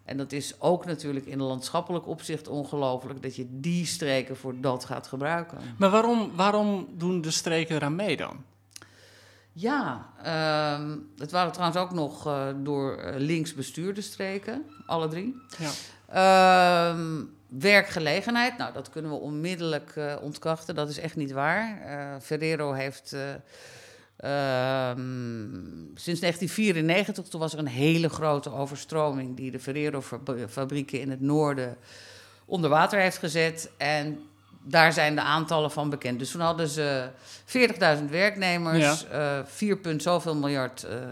En 0.04 0.16
dat 0.16 0.32
is 0.32 0.60
ook 0.60 0.84
natuurlijk 0.84 1.26
in 1.26 1.42
landschappelijk 1.42 2.06
opzicht 2.06 2.48
ongelooflijk 2.48 3.22
dat 3.22 3.36
je 3.36 3.46
die 3.50 3.86
streken 3.86 4.36
voor 4.36 4.60
dat 4.60 4.84
gaat 4.84 5.06
gebruiken. 5.06 5.58
Maar 5.78 5.90
waarom, 5.90 6.30
waarom 6.34 6.88
doen 6.90 7.20
de 7.20 7.30
streken 7.30 7.76
eraan 7.76 7.96
mee 7.96 8.16
dan? 8.16 8.44
Ja, 9.52 10.12
ehm, 10.23 10.97
het 11.18 11.30
waren 11.30 11.52
trouwens 11.52 11.80
ook 11.80 11.92
nog 11.92 12.26
eh, 12.26 12.49
door 12.56 12.97
eh, 12.97 13.14
links 13.18 13.54
bestuurde 13.54 14.00
streken, 14.00 14.64
alle 14.87 15.09
drie. 15.09 15.37
Ja. 15.59 15.71
Ehm, 16.12 17.25
werkgelegenheid, 17.49 18.59
nou 18.59 18.73
dat 18.73 18.90
kunnen 18.90 19.11
we 19.11 19.16
onmiddellijk 19.16 19.92
eh, 19.97 20.16
ontkrachten, 20.21 20.75
dat 20.75 20.88
is 20.88 20.99
echt 20.99 21.16
niet 21.16 21.32
waar. 21.32 21.80
Ferrero 22.21 22.73
heeft 22.73 23.12
eh, 23.12 24.90
ehm, 24.90 25.50
sinds 25.94 26.21
1994, 26.21 27.28
toen 27.28 27.40
was 27.40 27.52
er 27.52 27.59
een 27.59 27.66
hele 27.66 28.09
grote 28.09 28.52
overstroming 28.52 29.37
die 29.37 29.50
de 29.50 29.61
Ferrero-fabrieken 29.61 31.00
in 31.00 31.11
het 31.11 31.21
noorden 31.21 31.76
onder 32.44 32.71
water 32.71 33.00
heeft 33.00 33.18
gezet. 33.18 33.71
En 33.76 34.21
daar 34.62 34.92
zijn 34.92 35.14
de 35.14 35.21
aantallen 35.21 35.71
van 35.71 35.90
bekend. 35.90 36.19
Dus 36.19 36.31
toen 36.31 36.40
hadden 36.40 36.69
ze 36.69 37.09
40.000 37.47 38.04
werknemers, 38.11 39.07
eh 39.07 39.38
4 39.45 39.76
punt 39.76 40.02
zoveel 40.02 40.37
miljard 40.37 40.83
eh, 40.83 40.97
eh, 40.97 41.02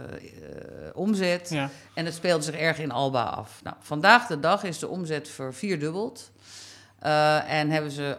omzet. 0.95 1.51
Ja. 1.51 1.71
En 1.95 2.05
het 2.05 2.15
speelde 2.15 2.45
zich 2.45 2.55
erg 2.55 2.79
in 2.79 2.91
Alba 2.93 3.23
af. 3.23 3.61
Nou, 3.63 3.77
vandaag 3.81 4.27
de 4.27 4.41
dag 4.41 4.63
is 4.63 4.79
de 4.79 4.89
omzet 4.89 5.29
vervierdubbeld. 5.29 6.31
Eh 6.99 7.53
en 7.53 7.71
hebben 7.71 7.91
ze 7.91 8.17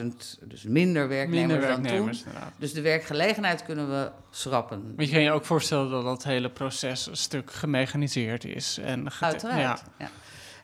38.000, 0.00 0.38
dus 0.40 0.62
minder 0.62 1.08
werknemers, 1.08 1.66
Minder 1.66 1.82
dan 1.82 1.96
toen. 1.96 2.16
Dus 2.56 2.72
de 2.72 2.80
werkgelegenheid 2.80 3.64
kunnen 3.64 3.88
we 3.88 4.10
schrappen. 4.30 4.94
Maar 4.96 5.04
je 5.04 5.10
kan 5.10 5.22
je 5.22 5.30
ook 5.30 5.44
voorstellen 5.44 5.90
dat 5.90 6.04
dat 6.04 6.24
hele 6.24 6.50
proces 6.50 7.06
een 7.06 7.16
stuk 7.16 7.52
gemechaniseerd 7.52 8.44
is. 8.44 8.78
En 8.78 9.10
Uiteraard. 9.20 9.58
Ja. 9.58 9.78
Ja. 9.98 10.10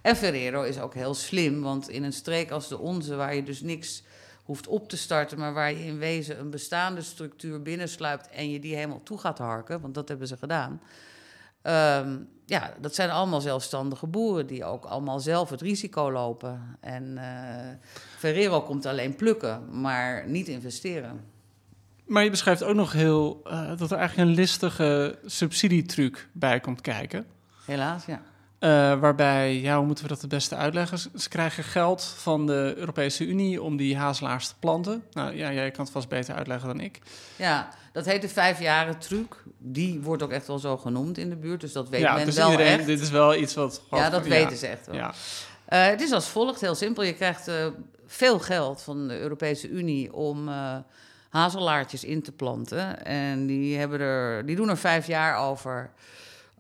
En 0.03 0.17
Ferrero 0.17 0.63
is 0.63 0.81
ook 0.81 0.95
heel 0.95 1.15
slim, 1.15 1.63
want 1.63 1.89
in 1.89 2.05
een 2.05 2.13
streek 2.13 2.51
als 2.51 2.69
de 2.69 2.79
onze, 2.79 3.17
waar 3.17 3.35
je 3.35 3.43
dus 3.43 3.61
niks 3.61 4.03
hoeft 4.45 4.67
op 4.67 4.89
te 4.89 4.97
starten, 4.97 5.39
maar 5.39 5.53
waar 5.55 5.73
je 5.73 5.85
in 5.85 5.99
wezen 5.99 6.39
een 6.39 6.51
bestaande 6.51 7.03
structuur 7.03 7.63
binnensluipt 7.63 8.29
en 8.29 8.51
je 8.51 8.61
die 8.61 8.75
helemaal 8.75 9.03
toe 9.03 9.19
gaat 9.19 9.39
harken, 9.39 9.81
want 9.81 9.95
dat 9.95 10.09
hebben 10.09 10.27
ze 10.27 10.37
gedaan. 10.37 10.81
Ehm, 11.63 12.17
ja, 12.47 12.75
dat 12.81 12.95
zijn 12.95 13.11
allemaal 13.11 13.41
zelfstandige 13.41 14.07
boeren 14.07 14.47
die 14.47 14.65
ook 14.65 14.85
allemaal 14.85 15.21
zelf 15.21 15.51
het 15.51 15.61
risico 15.61 16.13
lopen. 16.13 16.77
En 16.81 17.19
eh, 17.19 17.89
Ferrero 18.17 18.63
komt 18.63 18.87
alleen 18.87 19.17
plukken, 19.17 19.81
maar 19.81 20.29
niet 20.29 20.49
investeren. 20.49 21.21
Maar 22.07 22.25
je 22.25 22.31
beschrijft 22.31 22.63
ook 22.63 22.75
nog 22.75 22.93
heel 22.93 23.41
eh, 23.45 23.77
dat 23.77 23.91
er 23.91 23.99
eigenlijk 23.99 24.29
een 24.29 24.35
listige 24.35 25.19
subsidietruc 25.25 26.29
bij 26.33 26.61
komt 26.61 26.81
kijken. 26.81 27.27
Helaas, 27.65 28.05
ja. 28.05 28.23
Eh, 28.59 29.01
waarbij, 29.01 29.61
ja, 29.61 29.77
hoe 29.77 29.87
moeten 29.87 30.05
we 30.05 30.11
dat 30.11 30.21
het 30.21 30.31
beste 30.31 30.55
uitleggen? 30.55 30.99
Ze, 30.99 31.29
krijgen 31.29 31.65
geld 31.65 32.05
van 32.05 32.47
de 32.47 32.75
Europese 32.77 33.27
Unie 33.27 33.63
om 33.63 33.77
die 33.77 33.97
hazelaars 33.97 34.49
te 34.49 34.55
planten. 34.59 35.05
Nou 35.13 35.37
ja, 35.37 35.53
jij 35.53 35.71
kan 35.71 35.85
het 35.85 35.93
vast 35.93 36.09
beter 36.09 36.35
uitleggen 36.35 36.69
dan 36.69 36.81
ik. 36.81 36.99
Ja, 37.37 37.69
dat 37.93 38.05
heet 38.05 38.23
de 38.23 38.29
vijfjaren 38.29 38.99
truc. 38.99 39.43
Die 39.59 40.01
wordt 40.01 40.23
ook 40.23 40.31
echt 40.31 40.47
wel 40.47 40.59
zo 40.59 40.77
genoemd 40.77 41.19
in 41.19 41.29
de 41.29 41.37
buurt, 41.37 41.61
dus 41.61 41.73
dat 41.73 41.89
weet 41.89 42.01
ja, 42.01 42.15
men 42.15 42.25
dus 42.25 42.37
wel 42.37 42.51
iedereen, 42.51 42.79
echt. 42.79 42.87
dit 42.87 43.01
is 43.01 43.11
wel 43.11 43.35
iets 43.35 43.55
wat... 43.55 43.83
Ja, 43.91 44.11
dat 44.11 44.27
weten 44.27 44.57
ze 44.57 44.67
echt 44.67 44.87
wel. 44.87 44.95
Ja. 44.95 45.15
Eh, 45.65 45.87
het 45.87 46.01
is 46.01 46.13
als 46.13 46.29
volgt, 46.29 46.61
heel 46.61 46.75
simpel. 46.75 47.03
Je 47.03 47.15
krijgt 47.15 47.49
eh, 47.49 47.67
veel 48.07 48.39
geld 48.39 48.83
van 48.83 49.09
de 49.09 49.19
Europese 49.19 49.69
Unie 49.69 50.13
om 50.13 50.51
hazelaartjes 51.29 52.05
in 52.05 52.23
te 52.23 52.33
planten. 52.33 53.05
En 53.05 53.47
die, 53.47 53.77
hebben 53.79 54.01
er, 54.01 54.47
die 54.47 54.57
doen 54.57 54.69
er 54.69 54.79
vijf 54.79 55.07
jaar 55.07 55.37
over 55.49 55.91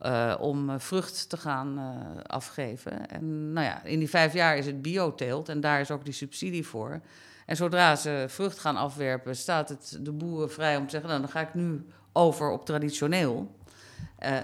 eh, 0.01 0.35
om 0.41 0.71
eh, 0.71 0.79
vrucht 0.79 1.29
te 1.29 1.37
gaan 1.37 1.79
eh, 1.79 2.23
afgeven. 2.27 3.09
En 3.09 3.53
nou 3.53 3.67
ja, 3.67 3.85
in 3.85 3.99
die 3.99 4.09
vijf 4.09 4.33
jaar 4.33 4.57
is 4.57 4.67
het 4.67 4.83
bioteelt 4.83 5.49
en 5.49 5.61
daar 5.61 5.81
is 5.81 5.91
ook 5.91 6.05
die 6.05 6.15
subsidie 6.15 6.67
voor. 6.67 7.01
En 7.47 7.57
zodra 7.57 7.97
ze 7.97 8.25
vrucht 8.29 8.59
gaan 8.59 8.77
afwerpen, 8.77 9.37
staat 9.37 9.69
het 9.69 9.99
de 10.01 10.13
boeren 10.13 10.51
vrij 10.51 10.77
om 10.77 10.85
te 10.85 10.91
zeggen... 10.91 11.09
Nou, 11.09 11.21
dan 11.23 11.31
ga 11.31 11.41
ik 11.41 11.55
nu 11.55 11.87
over 12.13 12.51
op 12.51 12.65
traditioneel, 12.65 13.57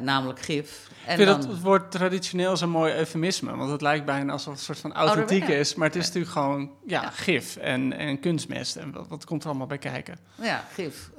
namelijk 0.01 0.41
gif. 0.41 0.89
En 1.07 1.11
Ik 1.11 1.17
vind 1.17 1.29
dan, 1.29 1.41
dat 1.41 1.51
het 1.51 1.61
woord 1.61 1.91
traditioneel 1.91 2.57
zo'n 2.57 2.71
mooi 2.71 2.95
eufemisme. 2.95 3.57
Want 3.57 3.71
het 3.71 3.81
lijkt 3.81 4.05
bijna 4.05 4.33
alsof 4.33 4.49
het 4.53 4.59
een 4.59 4.65
soort 4.65 4.79
van 4.79 4.93
authentiek 4.93 5.41
Ouderwets. 5.41 5.71
is. 5.71 5.77
Maar 5.77 5.87
het 5.87 5.97
is 5.97 6.07
natuurlijk 6.07 6.33
gewoon 6.33 6.71
ja, 6.87 7.03
Ja. 7.03 7.11
gif 7.11 7.57
en, 7.57 7.93
en 7.93 8.21
kunstmest. 8.21 8.77
En 8.77 8.93
wat, 8.93 9.09
wat 9.09 9.25
komt 9.25 9.43
er 9.43 9.49
allemaal 9.49 9.67
bij 9.67 9.79
kijken? 9.79 10.19
Ja, 10.35 10.65
gif, 10.73 11.11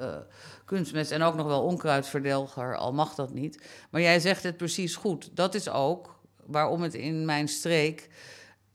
kunstmest 0.65 1.11
en 1.11 1.21
ook 1.21 1.35
nog 1.35 1.47
wel 1.47 1.61
onkruidverdelger, 1.63 2.77
al 2.77 2.93
mag 2.93 3.15
dat 3.15 3.33
niet. 3.33 3.63
Maar 3.89 4.01
jij 4.01 4.19
zegt 4.19 4.43
het 4.43 4.57
precies 4.57 4.95
goed. 4.95 5.29
Dat 5.33 5.55
is 5.55 5.69
ook 5.69 6.19
waarom 6.45 6.81
het 6.81 6.93
in 6.93 7.25
mijn 7.25 7.47
streek... 7.47 8.09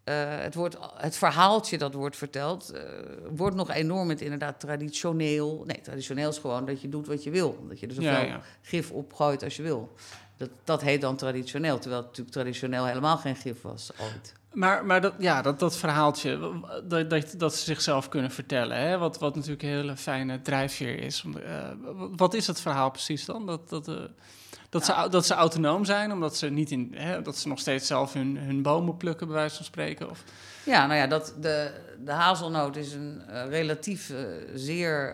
eh, 0.05 0.39
het, 0.39 0.55
wordt, 0.55 0.77
het 0.97 1.17
verhaaltje 1.17 1.79
dat 1.79 1.95
wordt 1.95 2.17
verteld, 2.17 2.71
eh, 2.71 2.83
wordt 3.31 3.57
nog 3.57 3.71
enorm 3.71 4.07
met 4.07 4.21
inderdaad 4.21 4.61
traditioneel. 4.61 5.63
Nee, 5.67 5.81
traditioneel 5.81 6.29
is 6.31 6.39
gewoon 6.39 6.65
dat 6.65 6.81
je 6.81 6.89
doet 6.89 7.07
wat 7.07 7.23
je 7.25 7.31
wil. 7.31 7.65
Dat 7.69 7.81
je 7.81 7.87
er 7.87 7.93
zoveel 7.95 8.11
Ja, 8.11 8.21
ja. 8.21 8.41
gif 8.63 8.91
opgooit 8.91 9.43
als 9.43 9.57
je 9.57 9.63
wil. 9.63 9.95
Dat, 10.37 10.51
dat 10.65 10.81
heet 10.81 11.01
dan 11.01 11.17
traditioneel, 11.17 11.79
terwijl 11.79 12.01
het 12.01 12.11
natuurlijk 12.11 12.37
traditioneel 12.37 12.87
helemaal 12.87 13.17
geen 13.19 13.37
gif 13.37 13.63
was 13.63 13.91
ooit. 14.01 14.33
Maar, 14.53 14.87
maar 14.87 15.01
dat, 15.01 15.15
ja, 15.19 15.43
dat, 15.43 15.59
dat 15.59 15.77
verhaaltje, 15.77 16.39
dat, 16.85 17.11
dat, 17.11 17.35
dat 17.37 17.55
ze 17.55 17.65
zichzelf 17.65 18.09
kunnen 18.09 18.31
vertellen, 18.31 18.77
hè? 18.77 18.99
Wat, 18.99 19.19
wat 19.19 19.35
natuurlijk 19.35 19.63
een 19.63 19.69
hele 19.69 19.97
fijne 19.97 20.41
drijfveer 20.43 20.99
is. 21.03 21.25
Om 21.25 21.33
de- 21.33 21.41
eh, 21.41 21.69
wat- 22.17 22.35
is 22.35 22.47
het 22.47 22.61
verhaal 22.61 22.91
precies 22.91 23.25
dan? 23.25 23.47
Dat, 23.47 23.69
dat, 23.69 23.89
eh, 23.89 23.95
dat, 24.69 24.85
ze, 24.85 25.07
dat 25.11 25.27
ze 25.27 25.35
autonoom 25.35 25.85
zijn, 25.85 26.13
omdat 26.13 26.37
ze, 26.37 26.47
niet 26.49 26.71
in, 26.71 26.91
hè, 26.95 27.23
dat 27.23 27.37
ze 27.37 27.49
nog 27.49 27.59
steeds 27.59 27.87
zelf 27.87 28.13
hun, 28.13 28.37
hun 28.39 28.63
bomen 28.63 28.97
plukken, 28.97 29.27
bij 29.27 29.37
wijze 29.37 29.57
van 29.57 29.65
spreken? 29.65 30.11
Of, 30.11 30.25
Ja, 30.65 30.87
nou 30.87 30.99
ja, 30.99 31.07
dat, 31.07 31.35
de, 31.41 31.71
de 32.05 32.13
hazelnoot 32.13 32.77
is 32.77 32.93
een 32.93 33.23
eh, 33.29 33.49
relatief 33.49 34.13
zeer 34.55 35.13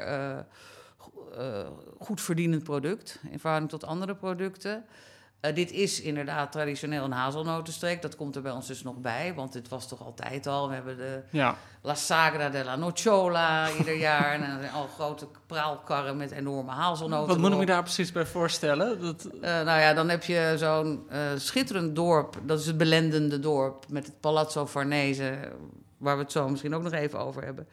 go- 0.98 1.28
goed 1.98 2.20
verdienend 2.20 2.62
product 2.62 3.20
in 3.30 3.38
verhouding 3.38 3.70
tot 3.70 3.84
andere 3.84 4.14
producten. 4.14 4.84
Eh, 5.46 5.54
dit 5.54 5.72
is 5.72 6.00
inderdaad 6.00 6.52
traditioneel 6.52 7.04
een 7.04 7.12
hazelnotenstreek. 7.12 8.02
Dat 8.02 8.16
komt 8.16 8.36
er 8.36 8.42
bij 8.42 8.52
ons 8.52 8.66
dus 8.66 8.82
nog 8.82 8.96
bij, 8.96 9.32
want 9.34 9.52
dit 9.52 9.68
was 9.68 9.88
toch 9.88 10.04
altijd 10.04 10.46
al. 10.46 10.68
We 10.68 10.74
hebben 10.74 10.96
de 10.96 11.22
ja, 11.30 11.56
La 11.82 11.94
Sagra 11.94 12.48
della 12.48 12.76
Nocciola 12.76 13.68
ieder 13.78 13.96
jaar. 13.96 14.32
En 14.32 14.40
dan 14.40 14.60
zijn 14.60 14.72
al 14.72 14.86
grote 14.86 15.26
praalkarren 15.46 16.16
met 16.16 16.30
enorme 16.30 16.70
hazelnoten. 16.70 17.28
wat 17.28 17.38
moet 17.38 17.52
ik 17.52 17.58
me 17.58 17.66
daar 17.66 17.82
precies 17.82 18.12
bij 18.12 18.26
voorstellen? 18.26 19.00
Dat, 19.00 19.24
Eh, 19.24 19.40
nou 19.40 19.80
ja, 19.80 19.94
dan 19.94 20.08
heb 20.08 20.24
je 20.24 20.54
zo'n 20.58 21.06
eh, 21.08 21.20
schitterend 21.36 21.96
dorp. 21.96 22.36
Dat 22.42 22.60
is 22.60 22.66
het 22.66 22.76
belendende 22.76 23.40
dorp 23.40 23.84
met 23.88 24.06
het 24.06 24.20
Palazzo 24.20 24.66
Farnese, 24.66 25.38
waar 25.96 26.16
we 26.16 26.22
het 26.22 26.32
zo 26.32 26.48
misschien 26.48 26.74
ook 26.74 26.82
nog 26.82 26.92
even 26.92 27.18
over 27.18 27.44
hebben. 27.44 27.68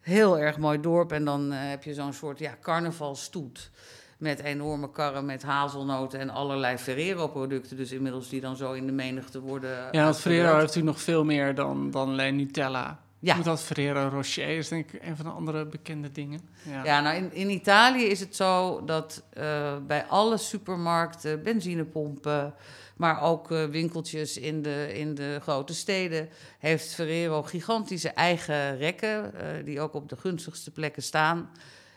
Heel 0.00 0.38
erg 0.38 0.58
mooi 0.58 0.80
dorp. 0.80 1.12
En 1.12 1.24
dan 1.24 1.50
heb 1.50 1.82
je 1.82 1.94
zo'n 1.94 2.12
soort 2.12 2.38
ja, 2.38 2.56
carnavalstoet. 2.60 3.70
Met 4.18 4.40
enorme 4.40 4.90
karren 4.90 5.24
met 5.24 5.42
hazelnoten 5.42 6.20
en 6.20 6.30
allerlei 6.30 6.78
Ferrero-producten. 6.78 7.76
Dus 7.76 7.92
inmiddels 7.92 8.28
die 8.28 8.40
dan 8.40 8.56
zo 8.56 8.72
in 8.72 8.86
de 8.86 8.92
menigte 8.92 9.40
worden. 9.40 9.88
ja, 9.90 10.04
want. 10.04 10.20
Ferrero 10.20 10.52
heeft 10.52 10.60
natuurlijk 10.60 10.96
nog 10.96 11.00
veel 11.00 11.24
meer 11.24 11.54
dan, 11.54 11.90
dan 11.90 12.08
alleen 12.08 12.36
Nutella. 12.36 13.02
Ja. 13.24 13.34
Moet 13.36 13.44
dat 13.44 13.62
Ferrero 13.62 14.08
Rocher 14.08 14.48
is 14.48 14.68
denk 14.68 14.92
ik 14.92 15.02
een 15.02 15.16
van 15.16 15.24
de 15.24 15.30
andere 15.30 15.66
bekende 15.66 16.12
dingen. 16.12 16.40
Ja, 16.62 16.84
Ja, 16.84 17.00
nou 17.00 17.16
in, 17.16 17.32
in 17.32 17.50
Italië 17.50 18.04
is 18.04 18.20
het 18.20 18.36
zo 18.36 18.84
dat 18.84 19.22
eh, 19.32 19.76
bij 19.86 20.04
alle 20.04 20.36
supermarkten, 20.36 21.42
benzinepompen, 21.42 22.54
maar 22.96 23.22
ook 23.22 23.50
eh, 23.50 23.64
winkeltjes 23.64 24.38
in 24.38 24.62
de, 24.62 24.90
in 24.94 25.14
de 25.14 25.38
grote 25.42 25.74
steden, 25.74 26.28
heeft 26.58 26.94
Ferrero 26.94 27.42
gigantische 27.42 28.08
eigen 28.08 28.76
rekken, 28.76 29.34
eh, 29.34 29.64
die 29.64 29.80
ook 29.80 29.94
op 29.94 30.08
de 30.08 30.16
gunstigste 30.16 30.70
plekken 30.70 31.02
staan. 31.02 31.50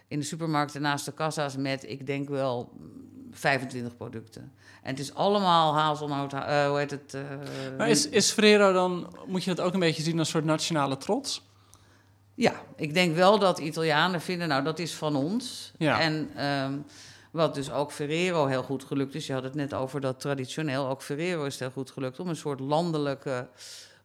In 0.08 0.20
de 0.20 0.26
supermarkten 0.26 0.82
naast 0.82 1.06
de 1.06 1.12
kassa's 1.12 1.56
met, 1.56 1.90
ik 1.90 2.06
denk 2.06 2.30
wel, 2.30 2.72
mm, 2.78 3.06
25 3.32 3.98
producten. 3.98 4.42
En 4.84 4.90
het 4.90 5.00
is 5.00 5.14
allemaal 5.14 5.74
hazelnoot, 5.76 6.34
eh, 6.34 6.68
hoe 6.68 6.78
heet 6.78 6.92
het? 6.92 7.14
eh, 7.14 7.22
Maar 7.78 7.90
is, 7.90 8.10
is 8.10 8.32
Ferrero 8.32 8.74
dan, 8.74 9.14
moet 9.26 9.44
je 9.44 9.56
dat 9.56 9.66
ook 9.66 9.74
een 9.74 9.80
beetje 9.80 10.04
zien 10.04 10.18
als 10.20 10.28
een 10.28 10.34
soort 10.34 10.46
nationale 10.46 10.98
trots? 10.98 11.46
Ja, 12.34 12.54
ik 12.76 12.94
denk 12.94 13.16
wel 13.16 13.40
dat 13.40 13.60
Italianen 13.60 14.22
vinden, 14.22 14.48
nou 14.48 14.64
dat 14.64 14.80
is 14.80 14.94
van 14.94 15.16
ons. 15.16 15.72
Ja. 15.78 16.00
En 16.00 16.30
ehm, 16.36 16.74
wat 17.32 17.56
dus 17.56 17.72
ook 17.72 17.92
Ferrero 17.92 18.46
heel 18.46 18.64
goed 18.64 18.84
gelukt 18.84 19.16
is, 19.16 19.28
je 19.28 19.34
had 19.34 19.44
het 19.44 19.56
net 19.56 19.74
over 19.74 20.02
dat 20.02 20.20
traditioneel, 20.20 20.88
ook 20.88 21.02
Ferrero 21.02 21.44
is 21.44 21.60
heel 21.60 21.72
goed 21.72 21.92
gelukt 21.92 22.20
om 22.20 22.28
een 22.28 22.36
soort 22.36 22.60
landelijke, 22.60 23.48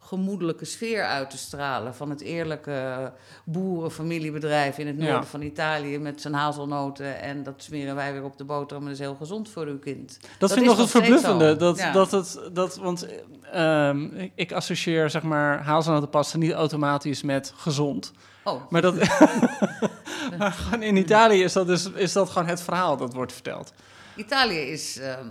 gemoedelijke 0.04 0.64
sfeer 0.64 1.04
uit 1.04 1.30
te 1.30 1.38
stralen. 1.38 1.94
Van 1.94 2.10
het 2.10 2.20
eerlijke 2.20 3.12
boerenfamiliebedrijf 3.44 4.78
in 4.78 4.86
het 4.86 4.96
Ja. 4.98 5.04
noorden 5.10 5.28
van 5.28 5.42
Italië 5.42 5.98
met 5.98 6.20
zijn 6.20 6.34
hazelnoten. 6.34 7.20
En 7.20 7.42
dat 7.42 7.54
smeren 7.62 7.94
wij 7.94 8.12
weer 8.12 8.24
op 8.24 8.36
de 8.38 8.44
boterham 8.44 8.82
en 8.86 8.90
dat 8.90 9.00
is 9.00 9.06
heel 9.06 9.16
gezond 9.20 9.48
voor 9.48 9.66
uw 9.66 9.78
kind. 9.78 10.18
Dat, 10.38 10.50
vind 10.52 10.62
ik 10.62 10.68
nog 10.70 10.78
het 10.78 10.90
verbluffende. 10.90 11.56
Dat, 11.56 11.78
Ja. 11.78 11.92
dat 11.92 12.10
het, 12.10 12.40
dat, 12.52 12.76
want 12.76 13.06
ehm, 13.52 14.04
ik, 14.04 14.32
ik 14.34 14.52
associeer 14.52 15.10
zeg 15.10 15.22
maar 15.22 15.62
hazelnotenpasta 15.62 16.38
niet 16.38 16.52
automatisch 16.52 17.22
met 17.22 17.52
gezond. 17.56 18.12
Oh, 18.44 18.62
Maar, 18.70 18.82
dat, 18.82 18.94
maar 20.38 20.52
gewoon 20.52 20.82
in 20.82 20.96
Italië 20.96 21.42
is 21.42 21.52
dat, 21.52 21.66
dus, 21.66 21.90
is 21.90 22.12
dat 22.12 22.30
gewoon 22.30 22.48
het 22.48 22.62
verhaal 22.62 22.96
dat 22.96 23.14
wordt 23.14 23.32
verteld. 23.32 23.72
Italië 24.16 24.58
is 24.58 24.98
ehm, 24.98 25.26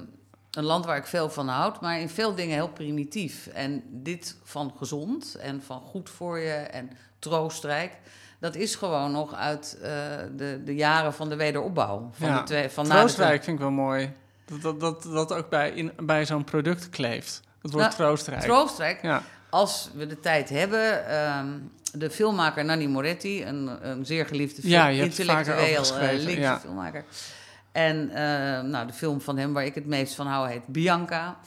een 0.51 0.63
land 0.63 0.85
waar 0.85 0.97
ik 0.97 1.05
veel 1.05 1.29
van 1.29 1.47
houd, 1.47 1.81
maar 1.81 1.99
in 1.99 2.09
veel 2.09 2.35
dingen 2.35 2.55
heel 2.55 2.69
primitief. 2.69 3.47
En 3.47 3.83
dit 3.89 4.37
van 4.43 4.73
gezond 4.77 5.35
en 5.35 5.61
van 5.65 5.81
goed 5.81 6.09
voor 6.09 6.39
je 6.39 6.51
en 6.53 6.89
troostrijk, 7.19 7.91
dat 8.39 8.55
is 8.55 8.75
gewoon 8.75 9.11
nog 9.11 9.33
uit 9.35 9.77
eh, 9.81 9.91
de, 10.35 10.61
de 10.65 10.75
jaren 10.75 11.13
van 11.13 11.29
de 11.29 11.35
wederopbouw. 11.35 12.09
Van 12.11 12.27
Ja, 12.27 12.37
de 12.37 12.43
twee, 12.43 12.69
van 12.69 12.87
na 12.87 12.93
de- 12.93 12.99
Troostrijk 12.99 13.43
vind 13.43 13.55
ik 13.55 13.61
wel 13.63 13.71
mooi. 13.71 14.13
Dat 14.45 14.61
dat, 14.61 14.79
dat, 14.79 15.03
dat 15.03 15.33
ook 15.33 15.49
bij, 15.49 15.71
in, 15.71 15.91
bij 16.03 16.25
zo'n 16.25 16.43
product 16.43 16.89
kleeft. 16.89 17.41
Het 17.61 17.71
woord 17.71 17.83
Nou, 17.83 17.95
troostrijk. 17.95 18.41
Troostrijk, 18.41 19.01
ja. 19.01 19.23
als 19.49 19.89
we 19.93 20.07
de 20.07 20.19
tijd 20.19 20.49
hebben. 20.49 21.07
ehm, 21.07 21.47
de 21.93 22.09
filmmaker 22.09 22.65
Nanni 22.65 22.87
Moretti, 22.87 23.45
een, 23.45 23.89
een 23.89 24.05
zeer 24.05 24.25
geliefde 24.25 24.61
film, 24.61 24.73
Ja, 24.73 24.87
intellectueel 24.87 25.83
eh, 25.97 26.11
linkse 26.11 26.39
ja. 26.39 26.59
filmmaker. 26.59 27.03
En 27.71 28.09
eh, 28.09 28.61
nou, 28.61 28.87
de 28.87 28.93
film 28.93 29.21
van 29.21 29.37
hem 29.37 29.53
waar 29.53 29.65
ik 29.65 29.75
het 29.75 29.85
meest 29.85 30.15
van 30.15 30.27
hou 30.27 30.49
heet 30.49 30.67
Bianca. 30.67 31.39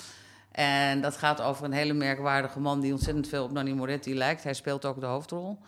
En 0.51 1.01
dat 1.01 1.17
gaat 1.17 1.41
over 1.41 1.65
een 1.65 1.73
hele 1.73 1.93
merkwaardige 1.93 2.61
man 2.61 2.81
die 2.81 2.93
ontzettend 2.93 3.29
veel 3.29 3.45
op 3.45 3.53
Nanni 3.53 3.75
Moretti 3.75 4.15
lijkt. 4.15 4.45
Hij 4.45 4.55
speelt 4.55 4.85
ook 4.85 5.01
de 5.01 5.07
hoofdrol. 5.07 5.59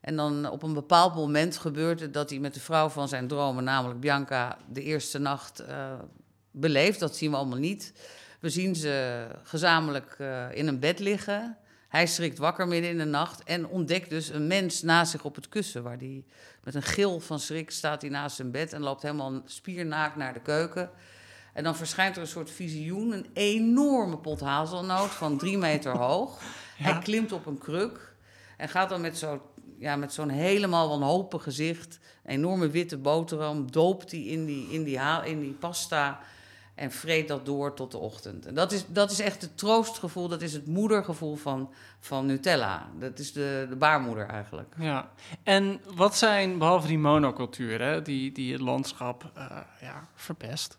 En 0.00 0.16
dan 0.16 0.50
op 0.50 0.62
een 0.62 0.74
bepaald 0.74 1.14
moment 1.14 1.56
gebeurt 1.56 2.00
het 2.00 2.14
dat 2.14 2.30
hij 2.30 2.38
met 2.38 2.54
de 2.54 2.60
vrouw 2.60 2.88
van 2.88 3.08
zijn 3.08 3.28
dromen, 3.28 3.64
namelijk 3.64 4.00
Bianca, 4.00 4.58
de 4.68 4.82
eerste 4.82 5.18
nacht 5.18 5.58
eh, 5.58 5.92
beleeft. 6.50 7.00
Dat 7.00 7.16
zien 7.16 7.30
we 7.30 7.36
allemaal 7.36 7.58
niet. 7.58 7.92
We 8.40 8.50
zien 8.50 8.76
ze 8.76 9.26
gezamenlijk 9.42 10.16
eh, 10.18 10.44
in 10.52 10.66
een 10.66 10.78
bed 10.78 10.98
liggen. 10.98 11.56
Hij 11.90 12.06
schrikt 12.06 12.38
wakker 12.38 12.68
midden 12.68 12.90
in 12.90 12.98
de 12.98 13.04
nacht 13.04 13.42
en 13.44 13.66
ontdekt 13.66 14.10
dus 14.10 14.28
een 14.28 14.46
mens 14.46 14.82
naast 14.82 15.10
zich 15.10 15.24
op 15.24 15.34
het 15.34 15.48
kussen. 15.48 15.82
Waar 15.82 15.98
die 15.98 16.24
met 16.64 16.74
een 16.74 16.82
gil 16.82 17.20
van 17.20 17.40
schrik 17.40 17.70
staat 17.70 18.00
hij 18.00 18.10
naast 18.10 18.36
zijn 18.36 18.50
bed 18.50 18.72
en 18.72 18.82
loopt 18.82 19.02
helemaal 19.02 19.42
spiernaakt 19.44 20.16
naar 20.16 20.32
de 20.32 20.40
keuken. 20.40 20.90
En 21.52 21.64
dan 21.64 21.76
verschijnt 21.76 22.16
er 22.16 22.22
een 22.22 22.28
soort 22.28 22.50
visioen, 22.50 23.12
een 23.12 23.26
enorme 23.32 24.18
pot 24.18 24.40
hazelnoot 24.40 25.10
van 25.10 25.38
drie 25.38 25.58
meter 25.58 25.96
hoog. 26.06 26.40
Hij 26.76 26.98
klimt 26.98 27.32
op 27.32 27.46
een 27.46 27.58
kruk 27.58 28.14
en 28.56 28.68
gaat 28.68 28.88
dan 28.88 29.00
met 29.00 29.18
zo'n 29.18 29.40
ja, 29.78 29.96
met 29.96 30.12
zo'n 30.12 30.28
helemaal 30.28 30.88
wanhopig 30.88 31.42
gezicht, 31.42 31.98
een 32.24 32.30
enorme 32.30 32.68
witte 32.68 32.96
boterham, 32.96 33.70
doopt 33.70 34.10
hij 34.10 34.20
in 34.20 34.44
die, 34.44 34.68
in 34.70 34.84
die, 34.84 35.00
in 35.24 35.40
die 35.40 35.52
pasta 35.52 36.20
en 36.80 36.90
vreet 36.90 37.28
dat 37.28 37.46
door 37.46 37.74
tot 37.74 37.90
de 37.90 37.98
ochtend. 37.98 38.46
En 38.46 38.54
dat 38.54 38.72
is, 38.72 38.84
dat 38.88 39.10
is 39.10 39.18
echt 39.20 39.42
het 39.42 39.58
troostgevoel, 39.58 40.28
dat 40.28 40.42
is 40.42 40.52
het 40.52 40.66
moedergevoel 40.66 41.36
van, 41.36 41.70
van 42.00 42.26
Nutella. 42.26 42.88
Dat 42.98 43.18
is 43.18 43.32
de, 43.32 43.66
de 43.68 43.76
baarmoeder 43.76 44.26
eigenlijk. 44.26 44.74
Ja, 44.78 45.10
en 45.42 45.80
wat 45.94 46.16
zijn, 46.16 46.58
behalve 46.58 46.86
die 46.86 46.98
monocultuur, 46.98 47.80
hè, 47.80 48.02
die, 48.02 48.32
die 48.32 48.52
het 48.52 48.60
landschap 48.60 49.30
eh, 49.34 49.46
ja, 49.80 50.06
verpest, 50.14 50.78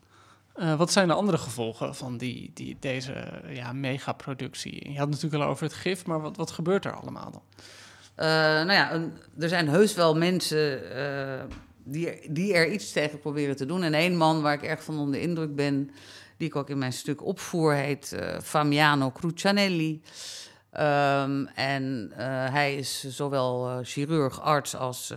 eh, 0.56 0.76
wat 0.76 0.92
zijn 0.92 1.08
de 1.08 1.14
andere 1.14 1.38
gevolgen 1.38 1.96
van 1.96 2.18
die, 2.18 2.52
die, 2.54 2.78
deze 2.80 3.42
ja, 3.48 3.74
megaproductie? 3.74 4.92
Je 4.92 4.98
had 4.98 5.08
het 5.08 5.16
natuurlijk 5.16 5.44
al 5.44 5.50
over 5.50 5.64
het 5.64 5.74
gif, 5.74 6.06
maar 6.06 6.22
wat, 6.22 6.38
wat 6.38 6.52
gebeurt 6.52 6.86
er 6.86 6.96
allemaal 7.02 7.32
dan? 7.32 7.42
Eh, 8.16 8.28
nou 8.28 8.72
ja, 8.74 8.94
een- 8.94 9.14
er 9.40 9.50
zijn 9.50 9.70
heus 9.70 9.94
wel 9.94 10.16
mensen 10.16 10.82
die, 11.84 12.32
die 12.32 12.54
er 12.54 12.72
iets 12.72 12.92
tegen 12.92 13.20
proberen 13.20 13.56
te 13.56 13.66
doen. 13.66 13.84
En 13.84 13.94
één 13.94 14.18
man 14.18 14.42
waar 14.42 14.54
ik 14.54 14.64
erg 14.64 14.84
van 14.84 14.98
onder 14.98 15.20
de 15.20 15.22
indruk 15.22 15.56
ben, 15.56 15.92
die 16.38 16.48
ik 16.48 16.56
ook 16.56 16.70
in 16.70 16.78
mijn 16.78 16.94
stuk 16.94 17.26
opvoer, 17.26 17.74
heet 17.74 18.14
eh, 18.14 18.40
Famiano 18.40 19.12
Crucianelli. 19.12 20.02
Ehm, 20.72 21.46
en 21.46 22.12
eh, 22.16 22.26
hij 22.52 22.76
is 22.76 23.10
zowel 23.10 23.70
eh, 23.70 23.78
chirurg, 23.82 24.42
arts 24.42 24.76
als 24.76 25.14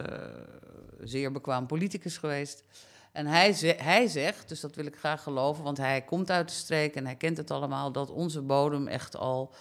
zeer 1.00 1.32
bekwaam 1.32 1.66
politicus 1.66 2.18
geweest. 2.18 2.64
En 3.12 3.26
hij, 3.26 3.54
hij 3.76 4.06
zegt, 4.06 4.48
dus 4.48 4.60
dat 4.60 4.74
wil 4.74 4.86
ik 4.86 4.96
graag 4.96 5.22
geloven, 5.22 5.64
want 5.64 5.76
hij 5.76 6.02
komt 6.02 6.30
uit 6.30 6.48
de 6.48 6.54
streek 6.54 6.94
en 6.94 7.04
hij 7.04 7.16
kent 7.16 7.36
het 7.36 7.50
allemaal, 7.50 7.92
dat 7.92 8.10
onze 8.10 8.42
bodem 8.42 8.88
echt 8.88 9.16
al 9.16 9.54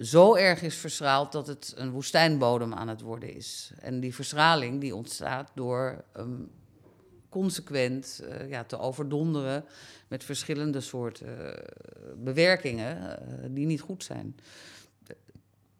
zo 0.00 0.34
erg 0.34 0.62
is 0.62 0.76
verschraald 0.76 1.32
dat 1.32 1.46
het 1.46 1.72
een 1.76 1.90
woestijnbodem 1.90 2.74
aan 2.74 2.88
het 2.88 3.00
worden 3.00 3.34
is. 3.34 3.72
En 3.80 4.00
die 4.00 4.14
verschraling 4.14 4.80
die 4.80 4.94
ontstaat 4.94 5.50
door 5.54 6.04
hem 6.12 6.50
consequent 7.28 8.22
eh, 8.28 8.48
ja, 8.48 8.64
te 8.64 8.78
overdonderen 8.78 9.64
met 10.08 10.24
verschillende 10.24 10.80
soorten 10.80 11.56
eh, 11.56 11.64
bewerkingen 12.16 13.20
eh, 13.20 13.48
die 13.50 13.66
niet 13.66 13.80
goed 13.80 14.04
zijn. 14.04 14.36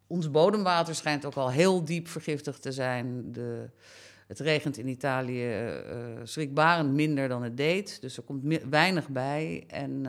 Ons 0.07 0.31
bodemwater 0.31 0.95
schijnt 0.95 1.25
ook 1.25 1.35
al 1.35 1.51
heel 1.51 1.85
diep 1.85 2.07
vergiftigd 2.07 2.61
te 2.61 2.71
zijn. 2.71 3.31
De, 3.31 3.69
het 4.27 4.39
regent 4.39 4.77
in 4.77 4.87
Italië 4.87 5.53
schrikbarend 6.23 6.93
minder 6.93 7.27
dan 7.27 7.43
het 7.43 7.57
deed. 7.57 8.01
Dus 8.01 8.17
er 8.17 8.23
komt 8.23 8.57
weinig 8.69 9.09
bij. 9.09 9.63
En 9.67 10.05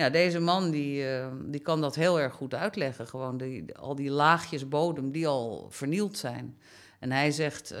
ja, 0.00 0.10
deze 0.10 0.40
man 0.40 0.70
die, 0.70 1.08
eh, 1.08 1.26
die 1.44 1.60
kan 1.60 1.80
dat 1.80 1.94
heel 1.94 2.20
erg 2.20 2.34
goed 2.34 2.54
uitleggen. 2.54 3.06
Gewoon 3.06 3.36
die, 3.36 3.76
al 3.76 3.94
die 3.94 4.10
laagjes 4.10 4.68
bodem 4.68 5.10
die 5.12 5.26
al 5.28 5.66
vernield 5.70 6.18
zijn. 6.18 6.56
En 6.98 7.12
hij 7.12 7.30
zegt, 7.30 7.70
eh, 7.70 7.78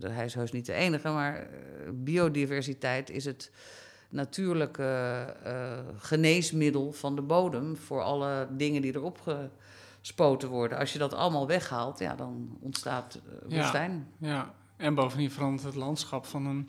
hij 0.00 0.24
is 0.24 0.34
heus 0.34 0.52
niet 0.52 0.66
de 0.66 0.72
enige, 0.72 1.08
maar 1.08 1.36
eh, 1.36 1.46
biodiversiteit 1.92 3.10
is 3.10 3.24
het 3.24 3.50
natuurlijke 4.10 4.84
eh, 5.44 5.78
geneesmiddel 5.96 6.92
van 6.92 7.14
de 7.16 7.22
bodem 7.22 7.76
voor 7.76 8.02
alle 8.02 8.48
dingen 8.50 8.82
die 8.82 8.94
erop 8.94 9.48
gespoten 10.00 10.48
worden. 10.48 10.78
Als 10.78 10.92
je 10.92 10.98
dat 10.98 11.14
allemaal 11.14 11.46
weghaalt, 11.46 11.98
ja, 11.98 12.14
dan 12.14 12.58
ontstaat 12.60 13.14
eh, 13.14 13.50
Ja. 13.50 13.56
woestijn. 13.60 14.08
Ja, 14.18 14.54
en 14.76 14.94
bovendien 14.94 15.30
verandert 15.30 15.62
het 15.64 15.74
landschap 15.74 16.26
van 16.26 16.46
een 16.46 16.68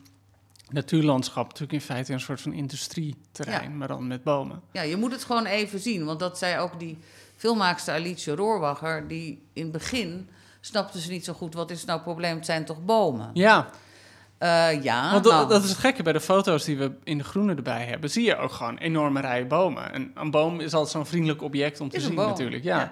natuurlandschap 0.69 1.43
natuurlijk 1.45 1.73
in 1.73 1.81
feite 1.81 2.13
een 2.13 2.19
soort 2.19 2.41
van 2.41 2.53
industrieterrein, 2.53 3.69
Ja. 3.71 3.75
maar 3.77 3.87
dan 3.87 4.07
met 4.07 4.23
bomen. 4.23 4.61
Ja, 4.71 4.81
je 4.81 4.95
moet 4.97 5.11
het 5.11 5.23
gewoon 5.23 5.45
even 5.45 5.79
zien. 5.79 6.05
Want 6.05 6.19
dat 6.19 6.37
zei 6.37 6.59
ook 6.59 6.79
die 6.79 6.97
filmmaakster 7.35 7.93
Alice 7.93 8.35
Roorwacher... 8.35 9.07
die 9.07 9.43
in 9.53 9.63
het 9.63 9.71
begin 9.71 10.29
snapte 10.61 10.99
ze 11.01 11.09
niet 11.11 11.25
zo 11.25 11.33
goed... 11.33 11.53
wat 11.53 11.71
is 11.71 11.85
nou 11.85 11.97
het 11.97 12.07
probleem, 12.07 12.35
het 12.35 12.45
zijn 12.45 12.65
toch 12.65 12.85
bomen? 12.85 13.29
Ja, 13.33 13.69
Eh, 14.37 14.83
ja, 14.83 15.11
want 15.11 15.23
dat, 15.23 15.33
nou, 15.33 15.47
dat 15.47 15.63
is 15.63 15.69
het 15.69 15.77
gekke 15.77 16.03
bij 16.03 16.13
de 16.13 16.19
foto's 16.21 16.63
die 16.63 16.77
we 16.77 16.91
in 17.03 17.17
de 17.17 17.23
groene 17.23 17.55
erbij 17.55 17.85
hebben. 17.85 18.09
Zie 18.09 18.25
je 18.25 18.37
ook 18.37 18.51
gewoon 18.51 18.77
enorme 18.77 19.21
rijen 19.21 19.47
bomen. 19.47 19.93
En 19.93 20.11
een 20.15 20.31
boom 20.31 20.59
is 20.59 20.73
altijd 20.73 20.91
zo'n 20.91 21.05
vriendelijk 21.05 21.41
object 21.41 21.81
om 21.81 21.89
te 21.89 21.99
zien 21.99 22.15
boom. 22.15 22.27
natuurlijk. 22.27 22.63
Ja. 22.63 22.91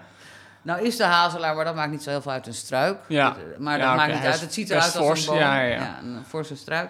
Nou 0.62 0.82
is 0.86 0.98
de 0.98 1.04
hazelaar, 1.04 1.56
maar 1.56 1.66
dat 1.66 1.76
maakt 1.76 1.92
niet 1.92 2.04
zo 2.04 2.10
heel 2.10 2.22
veel 2.22 2.32
uit, 2.32 2.48
een 2.48 2.54
struik. 2.54 2.98
Ja. 3.08 3.36
Maar 3.58 3.80
dat 3.80 3.96
maakt 3.96 4.14
niet 4.14 4.24
uit. 4.24 4.40
Het 4.42 4.54
ziet 4.54 4.70
eruit 4.70 4.96
als 4.96 5.20
een 5.20 5.26
boom. 5.26 5.38
ja, 5.38 5.62
ja, 5.62 5.76
ja. 5.76 6.00
een 6.04 6.26
forse 6.28 6.56
struik. 6.56 6.90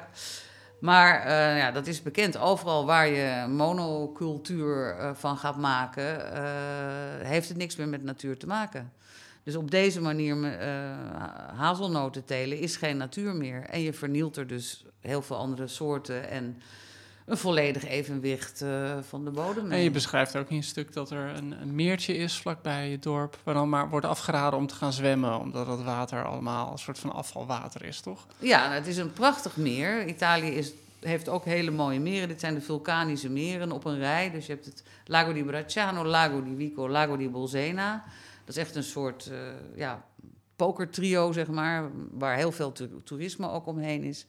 Maar 0.80 1.22
eh, 1.22 1.58
ja, 1.58 1.72
dat 1.72 1.88
is 1.88 2.02
bekend. 2.02 2.38
Overal 2.38 2.86
waar 2.86 3.08
je 3.08 3.48
monocultuur 3.48 4.96
eh, 4.96 5.14
van 5.14 5.38
gaat 5.38 5.58
maken, 5.58 6.34
eh, 6.34 7.28
heeft 7.28 7.48
het 7.48 7.58
niks 7.58 7.76
meer 7.76 7.88
met 7.88 8.04
natuur 8.04 8.38
te 8.38 8.48
maken. 8.48 8.92
Dus 9.44 9.56
op 9.56 9.72
deze 9.72 10.02
manier 10.02 10.58
hazelnoten 11.56 12.26
telen 12.26 12.60
is 12.60 12.76
geen 12.76 12.98
natuur 12.98 13.36
meer. 13.36 13.64
En 13.64 13.82
je 13.82 13.94
vernielt 13.94 14.38
er 14.38 14.48
dus 14.48 14.86
heel 15.00 15.22
veel 15.22 15.36
andere 15.36 15.68
soorten 15.68 16.30
en 16.30 16.62
een 17.28 17.38
volledig 17.38 17.88
evenwicht 17.88 18.62
uh, 18.62 18.98
van 19.02 19.26
de 19.26 19.32
bodem. 19.32 19.72
En 19.72 19.80
je 19.80 19.92
beschrijft 19.92 20.36
ook 20.36 20.50
in 20.50 20.56
je 20.56 20.62
stuk 20.62 20.94
dat 20.94 21.10
er 21.12 21.36
een, 21.36 21.62
een, 21.62 21.76
meertje 21.76 22.18
is 22.18 22.38
vlakbij 22.38 22.90
het 22.90 23.04
dorp, 23.04 23.38
waar 23.44 23.54
dan 23.54 23.70
maar 23.70 23.90
wordt 23.90 24.06
afgeraden 24.06 24.60
om 24.60 24.68
te 24.68 24.76
gaan 24.76 24.94
zwemmen, 24.94 25.40
omdat 25.40 25.68
het 25.68 25.84
water 25.84 26.26
allemaal 26.26 26.72
een 26.72 26.78
soort 26.78 27.00
van 27.00 27.14
afvalwater 27.14 27.86
is, 27.86 28.00
toch? 28.00 28.28
Ja, 28.40 28.62
nou, 28.64 28.74
het 28.74 28.88
is 28.88 28.98
een 28.98 29.14
prachtig 29.14 29.58
meer. 29.58 30.06
Italië 30.06 30.50
is, 30.50 30.72
heeft 31.00 31.30
ook 31.30 31.46
hele 31.46 31.72
mooie 31.72 32.00
meren. 32.00 32.28
Dit 32.28 32.40
zijn 32.40 32.54
de 32.54 32.62
vulkanische 32.62 33.30
meren 33.30 33.72
op 33.72 33.86
een 33.86 34.00
rij. 34.00 34.32
Dus 34.32 34.46
je 34.46 34.54
hebt 34.54 34.66
het 34.66 34.84
Lago 35.06 35.34
di 35.34 35.44
Bracciano, 35.44 36.06
Lago 36.06 36.44
di 36.44 36.56
Vico, 36.58 36.90
Lago 36.90 37.18
di 37.18 37.30
Bolsena. 37.30 38.04
Dat 38.46 38.56
is 38.56 38.62
echt 38.62 38.76
een 38.76 38.84
soort 38.84 39.30
uh, 39.32 39.38
ja, 39.76 40.06
pokertrio, 40.56 41.32
zeg 41.32 41.48
maar, 41.48 41.90
waar 42.12 42.36
heel 42.36 42.52
veel 42.52 42.74
toerisme 43.04 43.50
ook 43.50 43.66
omheen 43.66 44.04
is. 44.04 44.26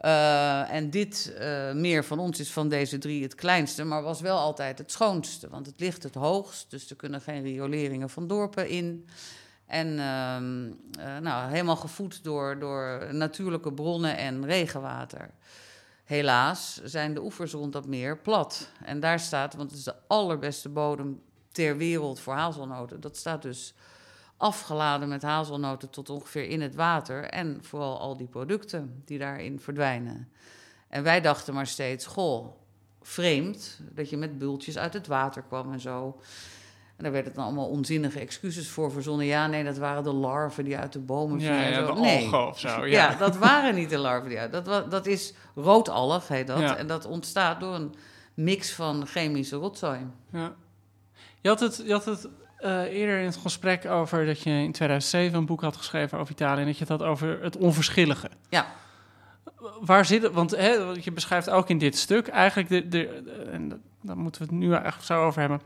Uh, 0.00 0.72
en 0.72 0.90
dit 0.90 1.34
uh, 1.40 1.72
meer 1.72 2.04
van 2.04 2.18
ons 2.18 2.40
is 2.40 2.52
van 2.52 2.68
deze 2.68 2.98
drie 2.98 3.22
het 3.22 3.34
kleinste, 3.34 3.84
maar 3.84 4.02
was 4.02 4.20
wel 4.20 4.38
altijd 4.38 4.78
het 4.78 4.92
schoonste. 4.92 5.48
Want 5.48 5.66
het 5.66 5.80
ligt 5.80 6.02
het 6.02 6.14
hoogst, 6.14 6.70
dus 6.70 6.90
er 6.90 6.96
kunnen 6.96 7.20
geen 7.20 7.42
rioleringen 7.42 8.10
van 8.10 8.26
dorpen 8.26 8.68
in. 8.68 9.08
En 9.66 9.86
uh, 9.88 11.18
nou, 11.20 11.50
helemaal 11.50 11.76
gevoed 11.76 12.24
door, 12.24 12.58
door 12.58 13.14
natuurlijke 13.14 13.72
bronnen 13.72 14.16
en 14.16 14.46
regenwater. 14.46 15.30
Helaas 16.04 16.80
zijn 16.84 17.14
de 17.14 17.22
oevers 17.22 17.52
rond 17.52 17.72
dat 17.72 17.86
meer 17.86 18.18
plat. 18.18 18.68
En 18.84 19.00
daar 19.00 19.20
staat, 19.20 19.54
want 19.54 19.70
het 19.70 19.78
is 19.78 19.84
de 19.84 19.94
allerbeste 20.06 20.68
bodem 20.68 21.22
ter 21.52 21.76
wereld 21.76 22.20
voor 22.20 22.34
hazelnoten. 22.34 23.00
Dat 23.00 23.16
staat 23.16 23.42
dus 23.42 23.74
afgeladen 24.38 25.08
met 25.08 25.22
hazelnoten 25.22 25.90
tot 25.90 26.10
ongeveer 26.10 26.48
in 26.48 26.60
het 26.60 26.74
water. 26.74 27.24
En 27.24 27.58
vooral 27.62 27.98
al 27.98 28.16
die 28.16 28.26
producten 28.26 29.02
die 29.04 29.18
daarin 29.18 29.60
verdwijnen. 29.60 30.28
En 30.88 31.02
wij 31.02 31.20
dachten 31.20 31.54
maar 31.54 31.66
steeds, 31.66 32.06
goh, 32.06 32.46
vreemd 33.02 33.80
dat 33.92 34.10
je 34.10 34.16
met 34.16 34.38
bultjes 34.38 34.78
uit 34.78 34.92
het 34.92 35.06
water 35.06 35.42
kwam 35.42 35.72
en 35.72 35.80
zo. 35.80 36.20
En 36.96 37.04
daar 37.04 37.12
werden 37.12 37.34
dan 37.34 37.44
allemaal 37.44 37.68
onzinnige 37.68 38.20
excuses 38.20 38.68
voor 38.68 38.92
verzonnen. 38.92 39.26
Ja, 39.26 39.46
nee, 39.46 39.64
dat 39.64 39.78
waren 39.78 40.02
de 40.02 40.12
larven 40.12 40.64
die 40.64 40.76
uit 40.76 40.92
de 40.92 40.98
bomen 40.98 41.40
vielen. 41.40 41.56
Ja, 41.56 41.68
ja, 41.68 41.86
zo. 41.86 41.94
de 41.94 42.00
nee. 42.00 42.36
of 42.36 42.58
zo. 42.58 42.68
Ja. 42.68 43.10
ja. 43.10 43.16
dat 43.16 43.36
waren 43.36 43.74
niet 43.74 43.90
de 43.90 43.98
larven 43.98 44.28
die 44.28 44.38
uit. 44.38 44.52
Dat, 44.64 44.90
dat 44.90 45.06
is 45.06 45.34
roodalg, 45.54 46.28
heet 46.28 46.46
dat. 46.46 46.76
En 46.76 46.86
dat 46.86 47.04
ontstaat 47.04 47.60
door 47.60 47.74
een 47.74 47.94
mix 48.34 48.72
van 48.72 49.06
chemische 49.06 49.56
rotzooi. 49.56 49.98
Ja. 50.32 50.54
Je 51.40 51.48
had 51.48 51.60
het, 51.60 51.82
je 51.86 51.92
had 51.92 52.04
het 52.04 52.28
uh, 52.60 52.82
eerder 52.82 53.18
in 53.18 53.24
het 53.24 53.36
gesprek 53.36 53.86
over 53.86 54.26
dat 54.26 54.42
je 54.42 54.50
in 54.50 54.72
2007 54.72 55.38
een 55.38 55.46
boek 55.46 55.60
had 55.60 55.76
geschreven 55.76 56.18
over 56.18 56.32
Italië 56.32 56.60
en 56.60 56.66
dat 56.66 56.78
je 56.78 56.84
het 56.84 57.00
had 57.00 57.02
over 57.02 57.42
het 57.42 57.56
onverschillige. 57.56 58.30
Ja. 58.48 58.66
Waar 59.80 60.04
zit 60.04 60.22
het? 60.22 60.32
Want 60.32 60.50
hè, 60.50 60.70
je 61.00 61.12
beschrijft 61.12 61.50
ook 61.50 61.68
in 61.68 61.78
dit 61.78 61.96
stuk 61.96 62.28
eigenlijk, 62.28 62.68
de, 62.68 62.88
de, 62.88 63.06
en 63.52 63.82
daar 64.02 64.18
moeten 64.18 64.40
we 64.40 64.46
het 64.46 64.56
nu 64.56 64.72
eigenlijk 64.72 65.04
zo 65.04 65.24
over 65.24 65.40
hebben, 65.40 65.60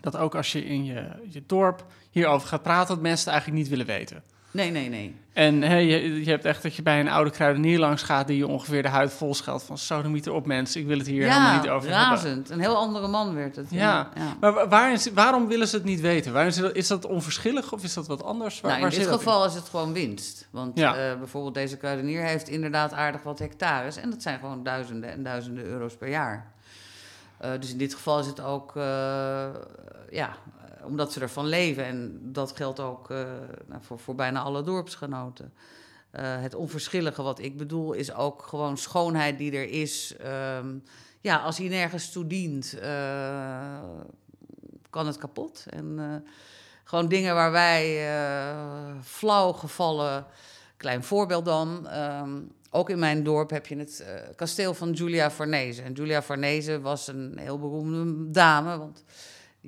dat 0.00 0.16
ook 0.16 0.34
als 0.34 0.52
je 0.52 0.64
in 0.64 0.84
je, 0.84 1.08
je 1.28 1.42
dorp 1.46 1.86
hierover 2.10 2.48
gaat 2.48 2.62
praten, 2.62 2.94
dat 2.94 3.02
mensen 3.02 3.24
het 3.24 3.32
eigenlijk 3.34 3.62
niet 3.62 3.68
willen 3.68 3.86
weten. 3.86 4.22
Nee, 4.54 4.70
nee, 4.70 4.88
nee. 4.88 5.14
En 5.32 5.60
je, 5.60 6.24
je 6.24 6.30
hebt 6.30 6.44
echt 6.44 6.62
dat 6.62 6.74
je 6.74 6.82
bij 6.82 7.00
een 7.00 7.08
oude 7.08 7.30
kruidenier 7.30 7.78
langs 7.78 8.02
gaat... 8.02 8.26
die 8.26 8.36
je 8.36 8.46
ongeveer 8.46 8.82
de 8.82 8.88
huid 8.88 9.12
vol 9.12 9.34
scheldt 9.34 9.62
van... 9.62 9.78
sodomieter 9.78 10.32
op 10.32 10.46
mensen, 10.46 10.80
ik 10.80 10.86
wil 10.86 10.98
het 10.98 11.06
hier 11.06 11.22
helemaal 11.22 11.60
niet 11.60 11.68
over 11.68 11.88
razend. 11.88 12.22
hebben. 12.22 12.52
Een 12.52 12.60
heel 12.60 12.76
andere 12.76 13.08
man 13.08 13.34
werd 13.34 13.56
het. 13.56 13.66
Ja, 13.70 14.10
ja. 14.14 14.36
maar 14.40 14.68
waar, 14.68 14.98
waarom 15.14 15.46
willen 15.46 15.68
ze 15.68 15.76
het 15.76 15.84
niet 15.84 16.00
weten? 16.00 16.32
Waar 16.32 16.46
is, 16.46 16.56
dat, 16.56 16.74
is 16.74 16.86
dat 16.86 17.06
onverschillig 17.06 17.72
of 17.72 17.82
is 17.84 17.94
dat 17.94 18.06
wat 18.06 18.22
anders? 18.22 18.60
Waar, 18.60 18.80
nou, 18.80 18.92
in 18.92 18.98
dit 18.98 19.08
geval 19.08 19.44
is 19.44 19.54
het 19.54 19.68
gewoon 19.68 19.92
winst. 19.92 20.48
Want 20.50 20.78
ja. 20.78 21.10
uh, 21.10 21.18
bijvoorbeeld 21.18 21.54
deze 21.54 21.76
kruidenier 21.76 22.22
heeft 22.22 22.48
inderdaad 22.48 22.92
aardig 22.92 23.22
wat 23.22 23.38
hectares... 23.38 23.96
en 23.96 24.10
dat 24.10 24.22
zijn 24.22 24.38
gewoon 24.38 24.62
duizenden 24.62 25.10
en 25.10 25.22
duizenden 25.22 25.64
euro's 25.64 25.96
per 25.96 26.08
jaar. 26.08 26.52
Uh, 27.44 27.50
dus 27.60 27.70
in 27.70 27.78
dit 27.78 27.94
geval 27.94 28.18
is 28.18 28.26
het 28.26 28.40
ook... 28.40 28.76
Uh, 28.76 28.84
ja, 30.10 30.36
omdat 30.84 31.12
ze 31.12 31.20
ervan 31.20 31.46
leven. 31.46 31.84
En 31.84 32.20
dat 32.22 32.56
geldt 32.56 32.80
ook 32.80 33.10
uh, 33.10 33.18
nou, 33.66 33.82
voor, 33.82 33.98
voor 33.98 34.14
bijna 34.14 34.40
alle 34.40 34.62
dorpsgenoten. 34.62 35.52
Uh, 36.12 36.20
het 36.22 36.54
onverschillige 36.54 37.22
wat 37.22 37.38
ik 37.38 37.56
bedoel 37.56 37.92
is 37.92 38.14
ook 38.14 38.42
gewoon 38.42 38.78
schoonheid 38.78 39.38
die 39.38 39.52
er 39.52 39.70
is. 39.70 40.14
Um, 40.58 40.82
ja, 41.20 41.36
als 41.36 41.58
hij 41.58 41.68
nergens 41.68 42.12
toe 42.12 42.26
dient, 42.26 42.76
uh, 42.82 43.78
kan 44.90 45.06
het 45.06 45.16
kapot. 45.16 45.64
En 45.70 46.24
gewoon 46.84 47.08
dingen 47.08 47.34
waar 47.34 47.52
wij 47.52 48.08
flauw 49.02 49.52
gevallen, 49.52 50.26
klein 50.76 51.04
voorbeeld 51.04 51.44
dan. 51.44 51.88
Um, 51.98 52.52
ook 52.70 52.90
in 52.90 52.98
mijn 52.98 53.22
dorp 53.22 53.50
heb 53.50 53.66
je 53.66 53.76
het 53.76 54.04
kasteel 54.36 54.74
van 54.74 54.96
Giulia 54.96 55.30
Farnese. 55.30 55.82
En 55.82 55.96
Giulia 55.96 56.22
Farnese 56.22 56.80
was 56.80 57.08
een 57.08 57.38
heel 57.38 57.58
beroemde 57.58 58.30
dame, 58.30 58.78
want 58.78 59.04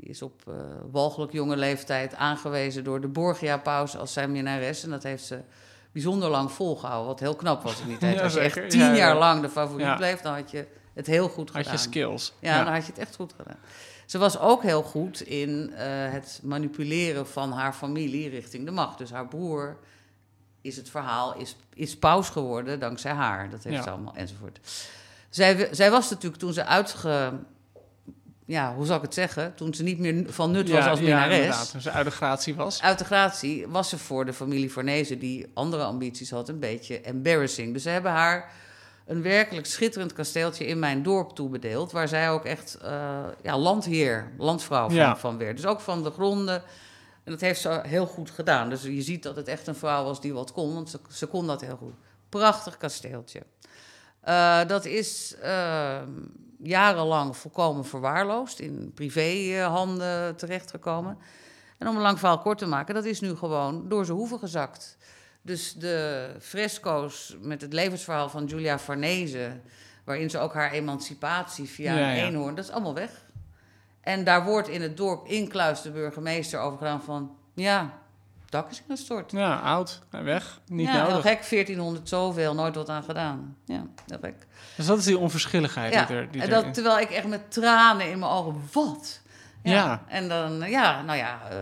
die 0.01 0.09
is 0.11 0.23
op 0.23 0.43
uh, 0.49 0.55
walgelijk 0.91 1.33
jonge 1.33 1.57
leeftijd 1.57 2.15
aangewezen 2.15 2.85
door 2.85 3.01
de 3.01 3.09
Borgia-paus 3.09 3.97
als 3.97 4.13
zijn 4.13 4.33
minnares. 4.33 4.83
En 4.83 4.91
dat 4.91 5.03
heeft 5.03 5.25
ze 5.25 5.41
bijzonder 5.93 6.31
lang 6.31 6.53
volgehouden, 6.53 7.07
wat 7.07 7.21
heel 7.21 7.35
knap 7.35 7.63
was 7.63 7.81
in 7.81 7.89
die 7.89 7.99
tijd. 8.07 8.21
als 8.21 8.35
je 8.35 8.41
echt 8.41 8.71
tien 8.71 8.95
jaar 8.97 9.17
lang 9.17 9.43
de 9.43 9.49
favoriet 9.49 9.97
bleef, 9.97 10.21
dan 10.21 10.35
had 10.35 10.51
je 10.51 10.67
het 10.95 11.07
heel 11.07 11.29
goed 11.29 11.51
gedaan. 11.51 11.63
Had 11.63 11.73
je 11.73 11.89
skills. 11.89 12.33
Ja, 12.39 12.65
dan 12.65 12.73
had 12.73 12.87
je 12.87 12.93
het 12.93 13.01
echt 13.01 13.17
goed 13.17 13.35
gedaan. 13.37 13.59
Ze 14.07 14.19
was 14.19 14.39
ook 14.39 14.63
heel 14.63 14.83
goed 14.83 15.21
in 15.21 15.71
uh, 15.71 15.79
het 16.13 16.41
manipuleren 16.43 17.27
van 17.27 17.53
haar 17.53 17.73
familie 17.73 18.29
richting 18.29 18.65
de 18.65 18.71
macht. 18.71 18.99
Dus 18.99 19.11
haar 19.11 19.29
broer 19.29 19.77
is 20.61 20.77
het 20.77 20.91
verhaal, 20.91 21.37
is, 21.37 21.57
is 21.75 21.99
paus 21.99 22.29
geworden 22.29 22.81
dankzij 22.81 23.13
haar. 23.13 23.51
Dat 23.51 23.63
heeft 23.63 23.83
ze 23.83 23.91
allemaal, 23.91 24.15
enzovoort. 24.15 24.59
Zij, 25.31 25.69
zij 25.71 25.91
was 25.91 26.11
natuurlijk 26.11 26.41
toen 26.41 26.53
ze 26.53 26.65
uitge 26.65 27.33
ja, 28.47 28.75
hoe 28.75 28.87
zal 28.87 28.97
ik 28.97 29.03
het 29.03 29.15
zeggen? 29.15 29.55
Toen 29.55 29.75
ze 29.75 29.83
niet 29.83 29.99
meer 29.99 30.25
van 30.27 30.51
nut 30.51 30.71
was 30.71 30.87
als 30.87 31.01
minnares. 31.01 31.47
Ja. 31.47 31.65
Toen 31.65 31.81
ze 31.81 31.91
uit 31.91 32.05
de 32.05 32.11
gratie 32.11 32.55
was. 32.55 32.83
Uit 32.83 32.99
de 32.99 33.05
gratie 33.05 33.67
was 33.69 33.89
ze 33.89 33.99
voor 33.99 34.25
de 34.25 34.33
familie 34.33 34.71
Fornezen, 34.71 35.19
die 35.19 35.47
andere 35.55 35.83
ambities 35.83 36.31
had, 36.31 36.49
een 36.49 36.59
beetje 36.59 37.01
embarrassing. 37.01 37.73
Dus 37.73 37.83
ze 37.83 37.89
hebben 37.89 38.11
haar 38.11 38.53
een 39.07 39.23
werkelijk 39.23 39.67
schitterend 39.67 40.13
kasteeltje 40.13 40.67
in 40.67 40.79
mijn 40.79 41.03
dorp 41.03 41.35
toebedeeld. 41.35 41.93
Waar 41.93 42.09
zij 42.09 42.31
ook 42.31 42.45
echt 42.45 42.79
uh, 42.83 43.25
ja, 43.43 43.59
landheer, 43.59 44.33
landvrouw 44.39 44.87
van, 44.87 44.95
ja. 44.95 45.17
van 45.17 45.39
werd. 45.39 45.57
Dus 45.57 45.67
ook 45.67 45.81
van 45.81 46.03
de 46.03 46.11
gronden. 46.11 46.63
En 47.25 47.33
dat 47.33 47.41
heeft 47.41 47.61
ze 47.61 47.81
heel 47.83 48.07
goed 48.07 48.31
gedaan. 48.31 48.69
Dus 48.71 48.83
je 48.83 49.03
ziet 49.03 49.23
dat 49.23 49.37
het 49.37 49.49
echt 49.49 49.67
een 49.67 49.75
vrouw 49.75 50.05
was 50.05 50.21
die 50.21 50.35
wat 50.35 50.53
kon, 50.53 50.75
want 50.75 50.91
ze, 50.91 50.99
ze 51.11 51.27
kon 51.27 51.47
dat 51.47 51.61
heel 51.61 51.77
goed. 51.77 51.95
Prachtig 52.29 52.77
kasteeltje. 52.77 53.43
Uh, 54.29 54.61
dat 54.67 54.85
is 54.85 55.37
uh, 55.45 55.99
jarenlang 56.59 57.37
volkomen 57.37 57.85
verwaarloosd, 57.85 58.61
in 58.61 58.93
privéhanden 58.95 60.37
terechtgekomen. 60.37 61.19
En 61.79 61.89
om 61.89 61.97
een 61.97 62.03
lang 62.03 62.19
verhaal 62.19 62.39
kort 62.39 62.59
te 62.59 62.67
maken, 62.67 62.95
dat 62.95 63.05
is 63.05 63.21
nu 63.21 63.35
gewoon 63.35 63.89
door 63.89 64.05
zijn 64.05 64.17
hoeven 64.17 64.39
gezakt. 64.39 64.97
Dus 65.43 65.75
de 65.75 66.29
fresco's 66.41 67.37
met 67.41 67.61
het 67.61 67.73
levensverhaal 67.73 68.29
van 68.29 68.49
Giulia 68.49 68.79
Farnese, 68.79 69.61
waarin 70.05 70.31
ze 70.31 70.39
ook 70.39 70.55
haar 70.55 70.73
emancipatie 70.73 71.69
via 71.69 71.95
ja, 71.95 72.11
een 72.11 72.25
eenhoorn, 72.25 72.55
dat 72.55 72.65
is 72.65 72.71
allemaal 72.71 72.95
weg. 72.95 73.11
En 74.01 74.25
daar 74.25 74.45
wordt 74.45 74.69
in 74.69 74.83
het 74.83 74.97
dorp 74.97 75.27
Inkluis 75.27 75.83
de 75.83 75.91
burgemeester 75.91 76.61
over 76.61 76.79
gedaan 76.79 77.03
van, 77.03 77.37
ja, 77.55 77.99
dak 78.49 78.71
is 78.71 78.83
ingestort. 78.89 79.33
Ja, 79.33 79.57
oud, 79.57 80.03
weg, 80.11 80.61
niet 80.67 80.87
ja, 80.87 80.93
nodig. 80.93 81.13
heel 81.13 81.21
gek, 81.21 81.49
1400 81.49 82.09
zoveel, 82.09 82.55
nooit 82.55 82.75
wat 82.75 82.89
aan 82.89 83.03
gedaan. 83.03 83.57
Ja, 83.65 83.87
heel 84.07 84.19
gek. 84.21 84.47
Dus 84.77 84.87
dat 84.87 84.99
is 84.99 85.05
die 85.05 85.19
onverschilligheid 85.19 85.93
ja, 85.93 86.05
die 86.05 86.17
er... 86.17 86.31
Die 86.31 86.43
en 86.43 86.51
dat, 86.51 86.75
terwijl 86.75 86.99
ik 86.99 87.11
echt 87.11 87.27
met 87.27 87.53
tranen 87.53 88.11
in 88.11 88.19
mijn 88.19 88.31
ogen, 88.31 88.55
wat? 88.73 89.21
Ja. 89.63 89.73
ja. 89.73 90.03
En 90.09 90.29
dan, 90.29 90.71
ja, 90.71 91.03
nou 91.03 91.19
ja... 91.19 91.41
Uh, 91.53 91.57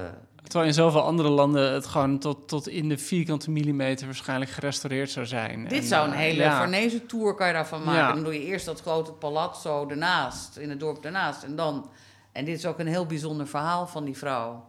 Terwijl 0.45 0.67
in 0.67 0.75
zoveel 0.75 1.03
andere 1.03 1.29
landen 1.29 1.73
het 1.73 1.87
gewoon 1.87 2.19
tot, 2.19 2.49
tot 2.49 2.69
in 2.69 2.89
de 2.89 2.99
vierkante 2.99 3.51
millimeter 3.51 4.07
waarschijnlijk 4.07 4.51
gerestaureerd 4.51 5.11
zou 5.11 5.27
zijn. 5.27 5.69
Dit 5.69 5.79
en, 5.79 5.85
zou 5.85 6.07
een 6.07 6.13
uh, 6.13 6.19
hele 6.19 6.43
ja. 6.43 6.59
Farnese 6.59 7.07
tour 7.07 7.35
kan 7.35 7.47
je 7.47 7.53
daarvan 7.53 7.83
maken. 7.83 8.01
Ja. 8.01 8.13
Dan 8.13 8.25
doe 8.25 8.33
je 8.33 8.45
eerst 8.45 8.67
dat 8.67 8.81
grote 8.81 9.13
palazzo 9.13 9.89
ernaast, 9.89 10.57
in 10.57 10.71
het 10.71 10.81
dorp 10.81 11.05
ernaast. 11.05 11.43
En 11.43 11.57
dan, 11.57 11.91
en 12.33 12.45
dit 12.45 12.59
is 12.59 12.67
ook 12.67 12.79
een 12.79 12.87
heel 12.87 13.07
bijzonder 13.07 13.47
verhaal 13.47 13.87
van 13.87 14.05
die 14.05 14.17
vrouw. 14.17 14.69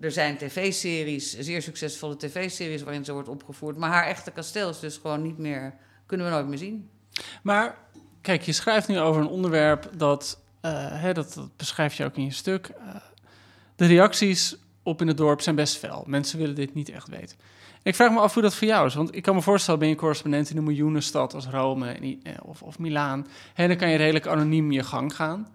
Er 0.00 0.12
zijn 0.12 0.36
tv-series, 0.36 1.38
zeer 1.38 1.62
succesvolle 1.62 2.16
tv-series 2.16 2.82
waarin 2.82 3.04
ze 3.04 3.12
wordt 3.12 3.28
opgevoerd. 3.28 3.76
Maar 3.76 3.90
haar 3.90 4.06
echte 4.06 4.30
kasteel 4.30 4.68
is 4.68 4.80
dus 4.80 4.96
gewoon 4.96 5.22
niet 5.22 5.38
meer, 5.38 5.74
kunnen 6.06 6.26
we 6.26 6.32
nooit 6.32 6.46
meer 6.46 6.58
zien. 6.58 6.90
Maar 7.42 7.78
kijk, 8.20 8.42
je 8.42 8.52
schrijft 8.52 8.88
nu 8.88 8.98
over 9.00 9.20
een 9.20 9.28
onderwerp 9.28 9.90
dat, 9.96 10.40
uh, 10.62 10.72
hè, 11.02 11.12
dat, 11.12 11.48
beschrijf 11.56 11.94
je 11.94 12.04
ook 12.04 12.16
in 12.16 12.24
je 12.24 12.32
stuk. 12.32 12.70
Uh, 12.78 12.94
de 13.76 13.86
reacties 13.86 14.56
op 14.82 15.00
in 15.00 15.08
het 15.08 15.16
dorp 15.16 15.40
zijn 15.40 15.56
best 15.56 15.76
fel. 15.76 16.04
Mensen 16.06 16.38
willen 16.38 16.54
dit 16.54 16.74
niet 16.74 16.88
echt 16.88 17.08
weten. 17.08 17.36
Ik 17.82 17.94
vraag 17.94 18.10
me 18.10 18.20
af 18.20 18.34
hoe 18.34 18.42
dat 18.42 18.54
voor 18.54 18.68
jou 18.68 18.86
is. 18.86 18.94
Want 18.94 19.14
ik 19.14 19.22
kan 19.22 19.34
me 19.34 19.42
voorstellen, 19.42 19.80
ben 19.80 19.88
je 19.88 19.94
correspondent 19.94 20.50
in 20.50 20.56
een 20.56 20.64
miljoenenstad 20.64 21.34
als 21.34 21.46
Rome 21.46 22.18
of, 22.42 22.62
of 22.62 22.78
Milaan. 22.78 23.26
En 23.54 23.68
dan 23.68 23.76
kan 23.76 23.90
je 23.90 23.96
redelijk 23.96 24.26
anoniem 24.26 24.72
je 24.72 24.82
gang 24.82 25.14
gaan. 25.14 25.48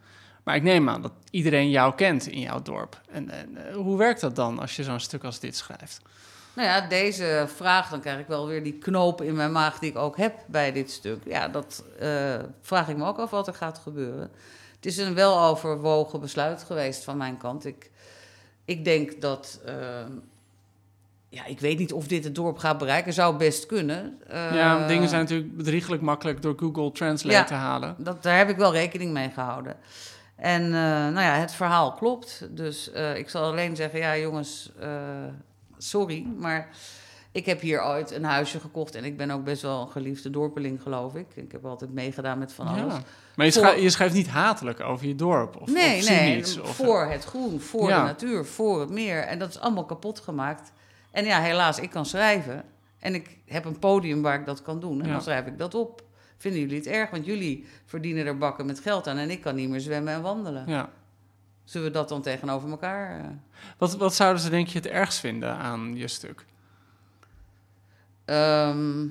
Maar 0.44 0.56
ik 0.56 0.64
neem 0.64 0.90
aan 0.90 1.02
dat 1.02 1.12
iedereen 1.30 1.70
jou 1.70 1.96
kent 1.96 2.28
in 2.28 2.40
jouw 2.40 2.62
dorp. 2.62 3.02
En, 3.12 3.30
en 3.30 3.50
uh, 3.70 3.76
hoe 3.76 3.98
werkt 3.98 4.22
dat 4.22 4.36
dan 4.36 4.60
als 4.60 4.76
je 4.76 4.84
zo'n 4.84 5.00
stuk 5.00 5.24
als 5.24 5.40
dit 5.40 5.56
schrijft? 5.56 6.02
Nou 6.54 6.68
ja, 6.68 6.82
deze 6.88 7.46
vraag, 7.56 7.90
dan 7.90 8.00
krijg 8.02 8.20
ik 8.20 8.28
wel 8.28 8.48
weer 8.48 8.64
die 8.64 8.78
knoop 8.78 9.22
in 9.22 9.36
mijn 9.36 9.52
maag 9.52 9.80
die 9.80 9.90
ik 9.90 9.98
ook 9.98 10.18
heb 10.18 10.36
bij 10.48 10.72
dit 10.72 10.92
stuk. 10.92 11.22
Ja, 11.26 11.48
dat 11.48 11.84
eh, 12.00 12.36
vraag 12.62 12.90
ik 12.90 12.98
me 12.98 13.06
ook 13.06 13.18
af 13.20 13.30
wat 13.30 13.48
er 13.48 13.54
gaat 13.54 13.78
gebeuren. 13.78 14.32
Het 14.76 14.86
is 14.86 14.98
een 14.98 15.14
weloverwogen 15.14 16.20
besluit 16.20 16.64
geweest 16.64 17.04
van 17.04 17.18
mijn 17.18 17.38
kant. 17.38 17.66
Ik, 17.66 17.92
ik 18.66 18.84
denk 18.86 19.22
dat. 19.22 19.60
eh, 19.66 19.76
ja, 21.30 21.46
ik 21.46 21.60
weet 21.60 21.78
niet 21.80 21.94
of 21.94 22.08
dit 22.08 22.24
het 22.24 22.36
dorp 22.36 22.58
gaat 22.58 22.78
bereiken. 22.78 23.14
Zou 23.14 23.36
best 23.38 23.66
kunnen. 23.66 24.20
Eh, 24.28 24.56
ja, 24.56 24.88
dingen 24.88 25.10
zijn 25.10 25.22
natuurlijk 25.22 25.58
bedriegelijk 25.58 26.02
makkelijk 26.02 26.42
door 26.42 26.54
Google 26.58 26.92
Translate 26.92 27.36
Ja. 27.36 27.44
te 27.44 27.54
halen. 27.54 27.96
Dat, 27.98 28.24
daar 28.24 28.38
heb 28.38 28.50
ik 28.50 28.58
wel 28.58 28.72
rekening 28.72 29.12
mee 29.12 29.30
gehouden. 29.30 29.76
En 30.44 30.64
eh, 30.64 30.72
nou 30.82 31.20
ja, 31.22 31.36
het 31.36 31.52
verhaal 31.54 31.92
klopt. 31.94 32.48
Dus 32.52 32.92
eh, 32.92 33.18
ik 33.18 33.30
zal 33.30 33.44
alleen 33.44 33.76
zeggen, 33.76 34.00
ja 34.00 34.18
jongens, 34.18 34.72
eh, 34.80 34.90
sorry, 35.78 36.26
maar 36.38 36.68
ik 37.32 37.46
heb 37.46 37.62
hier 37.62 37.84
ooit 37.84 38.12
een 38.12 38.24
huisje 38.24 38.60
gekocht 38.60 38.96
en 38.96 39.04
ik 39.04 39.18
ben 39.18 39.32
ook 39.32 39.44
best 39.44 39.62
wel 39.62 39.82
een 39.82 39.88
geliefde 39.92 40.30
dorpeling, 40.30 40.82
geloof 40.82 41.16
ik. 41.16 41.28
Ik 41.36 41.52
heb 41.52 41.66
altijd 41.66 41.94
meegedaan 41.94 42.38
met 42.40 42.54
van 42.54 42.68
alles. 42.68 42.94
Ja. 42.94 43.02
Maar 43.36 43.46
je, 43.46 43.52
Voor- 43.52 43.62
schrijft, 43.62 43.82
je 43.82 43.90
schrijft 43.90 44.14
niet 44.14 44.28
hatelijk 44.28 44.80
over 44.80 45.08
je 45.08 45.16
dorp 45.16 45.62
of, 45.62 45.68
nee, 45.72 46.00
of 46.02 46.10
nee, 46.10 46.20
cynisch. 46.20 46.60
Of, 46.60 46.76
voor 46.76 47.06
het 47.06 47.24
groen, 47.24 47.60
voor 47.60 47.90
Ja. 47.90 48.00
de 48.00 48.06
natuur, 48.06 48.46
voor 48.46 48.80
het 48.80 48.90
meer. 48.90 49.20
En 49.22 49.40
dat 49.40 49.50
is 49.50 49.60
allemaal 49.60 49.86
kapot 49.86 50.20
gemaakt. 50.20 50.72
En 51.12 51.26
ja, 51.26 51.40
helaas, 51.42 51.80
ik 51.80 51.90
kan 51.90 52.06
schrijven. 52.06 52.64
En 53.00 53.14
ik 53.16 53.38
heb 53.46 53.66
een 53.66 53.80
podium 53.80 54.22
waar 54.22 54.40
ik 54.40 54.46
dat 54.46 54.62
kan 54.62 54.80
doen. 54.80 55.00
En 55.02 55.06
Ja. 55.08 55.12
dan 55.14 55.22
schrijf 55.22 55.46
ik 55.46 55.58
dat 55.58 55.76
op. 55.76 56.02
Vinden 56.44 56.62
jullie 56.62 56.78
het 56.78 56.88
erg? 56.88 57.10
Want 57.10 57.26
jullie 57.26 57.66
verdienen 57.86 58.26
er 58.26 58.38
bakken 58.38 58.66
met 58.66 58.80
geld 58.80 59.08
aan 59.08 59.18
en 59.18 59.30
ik 59.30 59.42
kan 59.42 59.56
niet 59.56 59.70
meer 59.70 59.80
zwemmen 59.80 60.14
en 60.14 60.22
wandelen. 60.22 60.68
ja. 60.68 60.90
Zullen 61.64 61.88
we 61.88 61.94
dat 61.94 62.10
dan 62.10 62.22
tegenover 62.22 62.70
elkaar? 62.70 63.20
eh? 63.20 63.26
Wat, 63.78 63.96
wat 63.96 64.16
zouden 64.16 64.42
ze 64.42 64.50
denk 64.50 64.68
je 64.68 64.78
het 64.78 64.88
ergst 64.88 65.20
vinden 65.20 65.56
aan 65.58 65.96
je 65.96 66.08
stuk? 66.08 66.46
Ehm, 68.26 69.06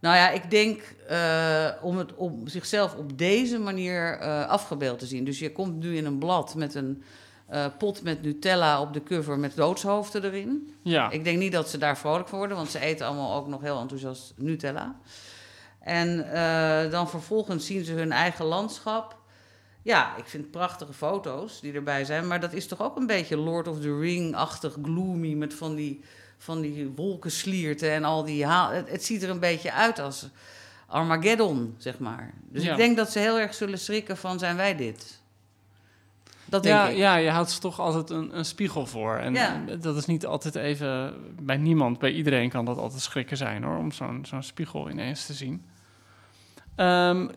nou 0.00 0.16
ja, 0.16 0.30
ik 0.30 0.50
denk 0.50 0.82
eh, 1.08 1.68
om 1.82 1.96
het 1.98 2.14
om 2.14 2.48
zichzelf 2.48 2.94
op 2.94 3.18
deze 3.18 3.58
manier 3.58 4.18
eh, 4.18 4.46
afgebeeld 4.48 4.98
te 4.98 5.06
zien. 5.06 5.24
Dus 5.24 5.38
je 5.38 5.52
komt 5.52 5.76
nu 5.76 5.96
in 5.96 6.04
een 6.04 6.18
blad 6.18 6.54
met 6.54 6.74
een 6.74 7.02
eh, 7.46 7.66
pot 7.78 8.02
met 8.02 8.22
Nutella 8.22 8.80
op 8.80 8.92
de 8.92 9.02
cover 9.02 9.38
met 9.38 9.56
doodshoofden 9.56 10.24
erin. 10.24 10.74
Ja, 10.82 11.10
Ik 11.10 11.24
denk 11.24 11.38
niet 11.38 11.52
dat 11.52 11.68
ze 11.70 11.78
daar 11.78 11.98
vrolijk 11.98 12.28
van 12.28 12.38
worden, 12.38 12.56
want 12.56 12.70
ze 12.70 12.78
eten 12.80 13.06
allemaal 13.06 13.34
ook 13.34 13.46
nog 13.48 13.60
heel 13.60 13.80
enthousiast 13.80 14.32
Nutella. 14.36 14.96
En 15.80 16.32
eh, 16.32 16.90
dan 16.90 17.08
vervolgens 17.10 17.66
zien 17.66 17.84
ze 17.84 17.92
hun 17.92 18.12
eigen 18.12 18.44
landschap. 18.44 19.16
Ja, 19.82 20.16
ik 20.16 20.24
vind 20.26 20.50
prachtige 20.50 20.92
foto's 20.92 21.60
die 21.60 21.72
erbij 21.72 22.04
zijn, 22.04 22.26
maar 22.26 22.40
dat 22.40 22.52
is 22.52 22.66
toch 22.66 22.82
ook 22.82 22.96
een 22.96 23.06
beetje 23.06 23.36
Lord 23.36 23.68
of 23.68 23.80
the 23.80 23.98
Ring-achtig 23.98 24.76
gloomy 24.82 25.32
met 25.34 25.54
van 25.54 25.74
die, 25.74 26.00
van 26.38 26.60
die 26.60 26.92
wolkenslierten 26.96 27.90
en 27.90 28.04
al 28.04 28.24
die 28.24 28.46
haal. 28.46 28.70
Het, 28.70 28.90
het 28.90 29.04
ziet 29.04 29.22
er 29.22 29.30
een 29.30 29.40
beetje 29.40 29.72
uit 29.72 29.98
als 29.98 30.28
Armageddon, 30.86 31.74
zeg 31.78 31.98
maar. 31.98 32.34
Dus 32.48 32.62
Ja. 32.62 32.70
ik 32.70 32.76
denk 32.76 32.96
dat 32.96 33.10
ze 33.12 33.18
heel 33.18 33.38
erg 33.38 33.54
zullen 33.54 33.78
schrikken 33.78 34.16
van 34.16 34.38
zijn 34.38 34.56
wij 34.56 34.76
dit. 34.76 35.20
Dat 36.48 36.62
denk 36.62 36.74
ja, 36.74 36.88
ik. 36.88 36.96
ja, 36.96 37.16
je 37.16 37.30
houdt 37.30 37.50
ze 37.50 37.60
toch 37.60 37.80
altijd 37.80 38.10
een, 38.10 38.38
een 38.38 38.44
spiegel 38.44 38.86
voor. 38.86 39.16
En 39.16 39.34
Ja. 39.34 39.62
dat 39.80 39.96
is 39.96 40.06
niet 40.06 40.26
altijd 40.26 40.54
even... 40.54 41.14
Bij 41.40 41.56
niemand, 41.56 41.98
bij 41.98 42.12
iedereen 42.12 42.50
kan 42.50 42.64
dat 42.64 42.78
altijd 42.78 43.02
schrikken 43.02 43.36
zijn, 43.36 43.62
hoor. 43.62 43.76
Om 43.76 43.92
zo'n 43.92 44.24
zo'n 44.28 44.42
spiegel 44.42 44.90
ineens 44.90 45.26
te 45.26 45.32
zien. 45.32 45.62
Ehm, 46.74 47.28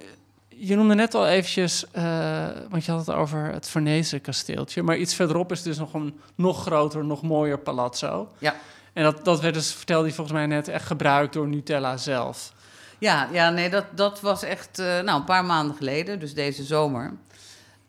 je 0.47 0.75
noemde 0.75 0.95
net 0.95 1.15
al 1.15 1.27
eventjes... 1.27 1.91
eh, 1.91 2.47
want 2.69 2.85
je 2.85 2.91
had 2.91 3.05
het 3.05 3.15
over 3.15 3.51
het 3.53 3.69
Farnese 3.69 4.19
kasteeltje. 4.19 4.83
Maar 4.83 4.97
iets 4.97 5.15
verderop 5.15 5.51
is 5.51 5.61
dus 5.61 5.77
nog 5.77 5.93
een 5.93 6.19
nog 6.35 6.61
groter, 6.61 7.05
nog 7.05 7.21
mooier 7.21 7.59
palazzo. 7.59 8.31
Ja. 8.37 8.55
En 8.93 9.03
dat, 9.03 9.25
dat 9.25 9.41
werd 9.41 9.53
dus, 9.53 9.73
vertelde 9.73 10.05
hij 10.05 10.13
volgens 10.15 10.37
mij 10.37 10.45
net, 10.45 10.67
echt 10.67 10.85
gebruikt 10.85 11.33
door 11.33 11.47
Nutella 11.47 11.97
zelf. 11.97 12.53
Ja, 12.97 13.27
ja 13.31 13.49
nee, 13.49 13.69
dat, 13.69 13.85
dat 13.95 14.21
was 14.21 14.43
echt 14.43 14.79
eh, 14.79 14.85
nou, 14.85 15.19
een 15.19 15.23
paar 15.25 15.45
maanden 15.45 15.75
geleden, 15.75 16.19
dus 16.19 16.33
deze 16.33 16.63
zomer. 16.63 17.13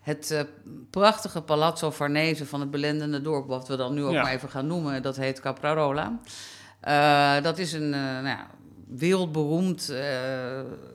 Het 0.01 0.31
eh, 0.31 0.41
prachtige 0.89 1.41
Palazzo 1.41 1.91
Farnese 1.91 2.45
van 2.45 2.59
het 2.59 2.71
belendende 2.71 3.21
dorp, 3.21 3.47
wat 3.47 3.67
we 3.67 3.75
dan 3.75 3.93
nu 3.93 4.03
ook 4.03 4.11
Ja. 4.11 4.21
maar 4.21 4.31
even 4.31 4.49
gaan 4.49 4.67
noemen, 4.67 5.01
dat 5.01 5.15
heet 5.15 5.39
Caprarola. 5.39 6.19
Eh, 6.79 7.41
dat 7.41 7.57
is 7.57 7.73
een 7.73 7.93
eh, 7.93 7.99
nou 7.99 8.27
ja, 8.27 8.47
wereldberoemd, 8.87 9.93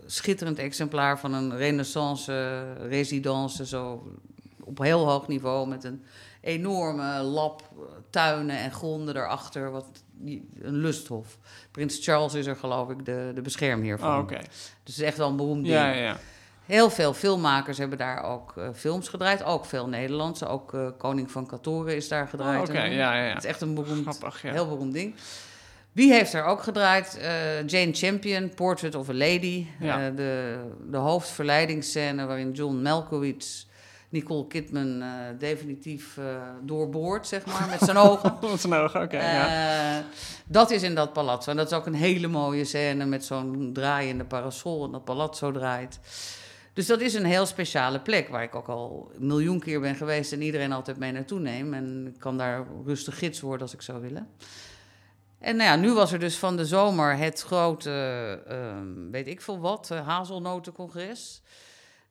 schitterend 0.06 0.58
exemplaar 0.58 1.18
van 1.18 1.32
een 1.32 1.56
renaissance 1.56 2.62
residence, 2.88 3.66
zo 3.66 4.12
op 4.64 4.78
heel 4.78 5.08
hoog 5.08 5.28
niveau, 5.28 5.68
met 5.68 5.84
een 5.84 6.04
enorme 6.40 7.22
lab, 7.22 7.62
tuinen 8.10 8.58
en 8.58 8.72
gronden 8.72 9.16
erachter, 9.16 9.70
wat, 9.70 9.86
een 10.60 10.76
lusthof. 10.76 11.38
Prins 11.70 12.04
Charles 12.04 12.34
is 12.34 12.46
er 12.46 12.56
geloof 12.56 12.90
ik 12.90 13.04
de, 13.04 13.30
de 13.34 13.40
beschermheer 13.40 13.98
van. 13.98 14.16
Oh, 14.16 14.18
oké. 14.18 14.38
Dus 14.38 14.70
het 14.78 14.88
is 14.88 15.00
echt 15.00 15.16
wel 15.16 15.28
een 15.28 15.36
beroemd 15.36 15.62
ding. 15.64 15.74
Ja, 15.74 15.92
ja. 15.92 16.16
Heel 16.66 16.90
veel 16.90 17.14
filmmakers 17.14 17.78
hebben 17.78 17.98
daar 17.98 18.22
ook 18.22 18.56
eh, 18.56 18.68
films 18.74 19.08
gedraaid. 19.08 19.44
Ook 19.44 19.64
veel 19.64 19.88
Nederlandse. 19.88 20.46
Ook 20.46 20.74
eh, 20.74 20.86
Koning 20.98 21.30
van 21.30 21.46
Katoren 21.46 21.96
is 21.96 22.08
daar 22.08 22.28
gedraaid. 22.28 22.68
Oh, 22.68 22.68
Oké, 22.68 22.78
eh, 22.78 22.96
ja, 22.96 23.14
ja, 23.14 23.24
ja. 23.24 23.34
Het 23.34 23.44
is 23.44 23.50
echt 23.50 23.60
een 23.60 23.74
beroemd, 23.74 24.02
Grappig, 24.02 24.42
ja. 24.42 24.52
heel 24.52 24.68
beroemd 24.68 24.92
ding. 24.92 25.14
Wie 25.92 26.12
heeft 26.12 26.32
er 26.32 26.44
ook 26.44 26.62
gedraaid? 26.62 27.18
Jane 27.66 27.92
Champion, 27.92 28.54
Portrait 28.54 28.94
of 28.94 29.08
a 29.08 29.14
Lady. 29.14 29.66
Ja. 29.80 30.10
De, 30.10 30.58
de 30.90 30.96
hoofdverleidingsscène 30.96 32.26
waarin 32.26 32.52
John 32.52 32.82
Malkovich... 32.82 33.64
Nicole 34.08 34.46
Kidman 34.46 35.04
definitief 35.38 36.18
doorboort, 36.62 37.26
zeg 37.26 37.46
maar, 37.46 37.68
met 37.70 37.80
zijn 37.80 37.96
ogen. 37.96 38.36
Wat 38.40 38.64
een 38.64 38.74
ogen, 38.74 39.02
oké. 39.02 39.16
ja. 39.16 40.04
Dat 40.46 40.70
is 40.70 40.82
in 40.82 40.94
dat 40.94 41.12
palazzo. 41.12 41.50
En 41.50 41.56
dat 41.56 41.70
is 41.70 41.76
ook 41.76 41.86
een 41.86 41.94
hele 41.94 42.26
mooie 42.26 42.64
scène 42.64 43.04
met 43.04 43.24
zo'n 43.24 43.70
draaiende 43.72 44.24
parasol 44.24 44.84
en 44.84 44.90
dat 44.90 45.04
palazzo 45.04 45.52
draait. 45.52 45.98
Dus 46.76 46.86
dat 46.86 47.00
is 47.00 47.14
een 47.14 47.24
heel 47.24 47.46
speciale 47.46 48.00
plek 48.00 48.28
waar 48.28 48.42
ik 48.42 48.54
ook 48.54 48.68
al 48.68 49.10
een 49.14 49.26
miljoen 49.26 49.60
keer 49.60 49.80
ben 49.80 49.94
geweest 49.94 50.32
en 50.32 50.42
iedereen 50.42 50.72
altijd 50.72 50.98
mee 50.98 51.12
naartoe 51.12 51.40
neem. 51.40 51.74
En 51.74 52.06
ik 52.14 52.20
kan 52.20 52.38
daar 52.38 52.66
rustig 52.84 53.18
gids 53.18 53.40
worden 53.40 53.62
als 53.62 53.74
ik 53.74 53.82
zou 53.82 54.00
willen. 54.00 54.28
En 55.38 55.56
nou 55.56 55.70
ja, 55.70 55.76
nu 55.76 55.92
was 55.92 56.12
er 56.12 56.18
dus 56.18 56.36
van 56.36 56.56
de 56.56 56.64
zomer 56.64 57.16
het 57.16 57.42
grote, 57.42 57.90
ehm, 58.46 59.10
weet 59.10 59.26
ik 59.26 59.40
veel 59.40 59.60
wat, 59.60 59.90
eh, 59.90 60.06
hazelnotencongres. 60.06 61.42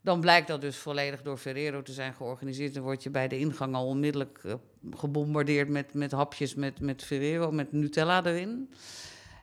Dan 0.02 0.20
blijkt 0.20 0.48
dat 0.48 0.62
dus 0.62 0.78
volledig 0.78 1.22
door 1.22 1.38
Ferrero 1.38 1.82
te 1.82 1.94
zijn 1.94 2.14
georganiseerd. 2.14 2.74
Dan 2.74 2.84
word 2.84 3.04
je 3.04 3.10
bij 3.10 3.28
de 3.28 3.40
ingang 3.40 3.76
al 3.76 3.88
onmiddellijk 3.88 4.40
eh, 4.44 4.54
gebombardeerd 4.96 5.70
met, 5.70 5.94
met 5.94 6.12
hapjes 6.12 6.56
met, 6.56 6.80
met 6.80 7.04
Ferrero, 7.04 7.52
met 7.52 7.72
Nutella 7.72 8.24
erin. 8.24 8.74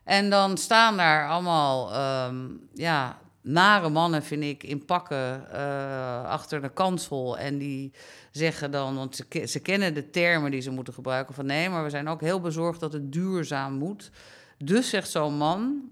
En 0.03 0.29
dan 0.29 0.57
staan 0.57 0.97
daar 0.97 1.29
allemaal, 1.29 1.93
ehm, 1.93 2.45
ja, 2.73 3.21
nare 3.43 3.89
mannen, 3.89 4.23
vind 4.23 4.43
ik, 4.43 4.63
in 4.63 4.85
pakken 4.85 5.51
eh, 5.51 6.23
achter 6.23 6.61
de 6.61 6.69
kansel. 6.69 7.37
En 7.37 7.57
die 7.57 7.91
zeggen 8.31 8.71
dan, 8.71 8.95
want 8.95 9.15
ze, 9.15 9.45
ze 9.47 9.59
kennen 9.59 9.93
de 9.93 10.09
termen 10.09 10.51
die 10.51 10.61
ze 10.61 10.71
moeten 10.71 10.93
gebruiken, 10.93 11.35
van 11.35 11.45
nee, 11.45 11.69
maar 11.69 11.83
we 11.83 11.89
zijn 11.89 12.07
ook 12.07 12.21
heel 12.21 12.39
bezorgd 12.39 12.79
dat 12.79 12.93
het 12.93 13.11
duurzaam 13.11 13.73
moet. 13.73 14.11
Dus 14.57 14.89
zegt 14.89 15.09
zo'n 15.09 15.37
man, 15.37 15.91